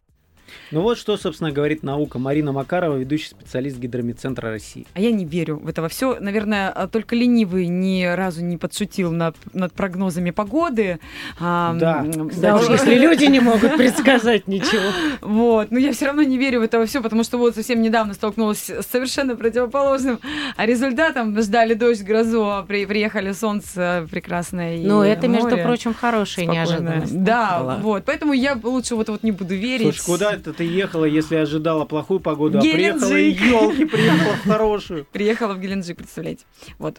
Ну 0.72 0.82
вот 0.82 0.98
что, 0.98 1.18
собственно, 1.18 1.52
говорит 1.52 1.84
наука. 1.84 2.20
Марина 2.20 2.52
Макарова, 2.52 2.98
ведущий 2.98 3.30
специалист 3.30 3.78
Гидромедцентра 3.78 4.50
России. 4.50 4.86
А 4.94 5.00
я 5.00 5.12
не 5.12 5.26
верю 5.26 5.58
в 5.58 5.68
это 5.68 5.82
во 5.82 5.90
все. 5.90 6.18
Наверное, 6.20 6.70
а, 6.70 6.88
только 6.88 7.16
ленивый 7.16 7.68
ни 7.68 8.04
разу 8.04 8.44
не 8.44 8.58
подшутил 8.58 9.12
над, 9.12 9.36
над 9.54 9.74
прогнозами 9.74 10.32
погоды. 10.32 11.00
А, 11.40 11.74
Да, 11.76 12.00
м, 12.06 12.30
Да 12.38 12.56
уж, 12.58 12.70
если 12.70 12.96
люди 12.96 13.26
не 13.26 13.40
могут 13.40 13.78
предсказать 13.78 14.48
ничего. 14.48 14.82
Вот, 15.22 15.72
но 15.72 15.80
я 15.80 15.92
все 15.94 16.06
равно 16.08 16.24
не 16.24 16.38
верю 16.38 16.60
в 16.60 16.64
это 16.64 16.84
все, 16.86 17.02
потому 17.02 17.24
что 17.24 17.38
вот 17.38 17.56
совсем 17.56 17.82
недавно 17.82 18.14
столкнулась 18.14 18.70
с 18.70 18.86
совершенно 18.86 19.36
противоположным 19.36 20.20
результатом. 20.58 21.40
Ждали 21.40 21.74
дождь, 21.74 22.04
грозу, 22.04 22.50
а 22.50 22.64
при, 22.64 22.86
приехали 22.86 23.32
солнце 23.32 24.08
прекрасное. 24.12 24.78
Но 24.80 25.04
это, 25.04 25.28
между 25.28 25.50
море 25.50 25.64
прочим, 25.64 25.94
хорошая 25.94 26.46
неожиданность. 26.46 27.24
Да, 27.24 27.60
была. 27.60 27.76
вот, 27.78 28.06
поэтому 28.06 28.34
я 28.34 28.58
лучше 28.62 28.96
вот, 28.96 29.10
вот 29.10 29.24
не 29.24 29.32
буду 29.32 29.56
верить. 29.56 29.96
Слушай, 29.96 30.06
куда 30.06 30.35
это 30.36 30.54
ты 30.54 30.64
ехала, 30.64 31.06
если 31.06 31.36
ожидала 31.36 31.86
плохую 31.86 32.20
погоду, 32.20 32.60
а 32.60 32.62
приехала 32.62 33.14
и 33.14 33.32
Геленджик. 33.32 33.42
елки, 33.52 33.86
приехала 33.86 34.34
в 34.34 34.48
хорошую? 34.48 35.06
Приехала 35.12 35.54
в 35.54 35.60
Геленджик, 35.60 35.98
представляете. 35.98 36.46
Вот. 36.78 36.98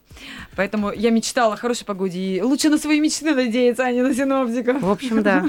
Поэтому 0.57 0.93
я 0.93 1.11
мечтала 1.11 1.55
о 1.55 1.57
хорошей 1.57 1.84
погоде. 1.87 2.18
И 2.18 2.41
лучше 2.43 2.68
на 2.68 2.78
свои 2.78 3.01
мечты 3.01 3.34
надеяться, 3.34 3.84
а 3.84 3.93
не 3.93 4.03
на 4.03 4.14
синоптиков. 4.14 4.82
В 4.82 4.91
общем, 4.91 5.22
да. 5.22 5.45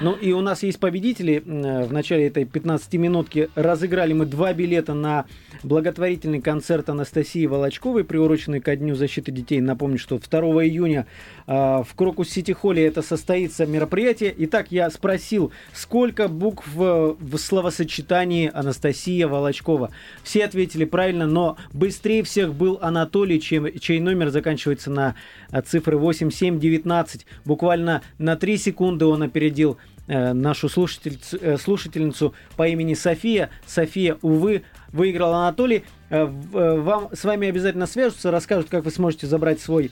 Ну 0.00 0.12
и 0.12 0.32
у 0.32 0.40
нас 0.40 0.62
есть 0.62 0.78
победители. 0.80 1.42
М, 1.46 1.84
В 1.84 1.92
начале 1.92 2.26
этой 2.26 2.44
15-минутки 2.44 3.50
разыграли 3.54 4.12
мы 4.12 4.26
два 4.26 4.52
билета 4.52 4.94
на 4.94 5.26
благотворительный 5.62 6.40
концерт 6.40 6.88
Анастасии 6.88 7.46
Волочковой, 7.46 8.04
приуроченный 8.04 8.60
ко 8.60 8.76
Дню 8.76 8.94
защиты 8.94 9.32
детей. 9.32 9.60
Напомню, 9.60 9.98
что 9.98 10.18
2 10.18 10.40
июня 10.66 11.06
а, 11.46 11.82
в 11.82 11.94
Крокус 11.94 12.28
Сити 12.30 12.52
Холле 12.52 12.86
это 12.86 13.02
состоится 13.02 13.66
мероприятие. 13.66 14.34
Итак, 14.38 14.66
я 14.70 14.90
спросил, 14.90 15.52
сколько 15.72 16.28
букв 16.28 16.66
э, 16.76 17.14
в 17.24 17.38
словосочетании 17.38 18.50
Анастасия 18.52 19.26
Волочкова. 19.26 19.90
Все 20.22 20.44
ответили 20.44 20.84
правильно, 20.84 21.26
но 21.26 21.56
быстрее 21.72 22.22
всех 22.22 22.54
был 22.54 22.78
Анатолий, 22.82 23.40
чем, 23.40 23.66
чей 23.78 24.00
номер 24.00 24.30
заканчивается 24.30 24.90
на 24.90 25.14
а, 25.50 25.62
цифры 25.62 25.96
8719. 25.96 27.26
Буквально 27.44 28.02
на 28.18 28.36
3 28.36 28.58
секунды 28.58 29.06
он 29.06 29.22
опередил 29.22 29.78
э, 30.06 30.32
нашу 30.32 30.68
слушательницу, 30.68 31.38
э, 31.40 31.56
слушательницу 31.56 32.34
по 32.56 32.68
имени 32.68 32.94
София. 32.94 33.50
София, 33.66 34.18
увы, 34.22 34.62
выиграл 34.92 35.34
Анатолий. 35.34 35.84
Э, 36.10 36.26
э, 36.26 36.80
Вам, 36.80 37.08
с 37.12 37.24
вами 37.24 37.48
обязательно 37.48 37.86
свяжутся, 37.86 38.30
расскажут, 38.30 38.68
как 38.68 38.84
вы 38.84 38.90
сможете 38.90 39.26
забрать 39.26 39.60
свой 39.60 39.90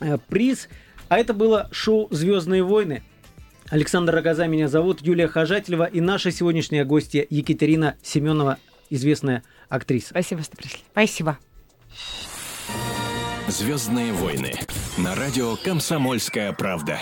э, 0.00 0.18
приз. 0.28 0.68
А 1.08 1.18
это 1.18 1.34
было 1.34 1.68
шоу 1.70 2.08
«Звездные 2.10 2.62
войны». 2.62 3.02
Александр 3.70 4.14
Рогоза 4.14 4.46
меня 4.46 4.68
зовут, 4.68 5.02
Юлия 5.02 5.28
Хожателева 5.28 5.84
и 5.84 6.00
наша 6.00 6.30
сегодняшняя 6.30 6.84
гостья 6.84 7.26
Екатерина 7.28 7.96
Семенова, 8.02 8.58
известная 8.90 9.42
актриса. 9.68 10.08
Спасибо, 10.10 10.42
что 10.42 10.56
пришли. 10.56 10.80
Спасибо. 10.92 11.38
Звездные 13.48 14.12
войны 14.12 14.52
на 14.98 15.14
радио 15.14 15.56
Комсомольская 15.56 16.52
правда. 16.52 16.98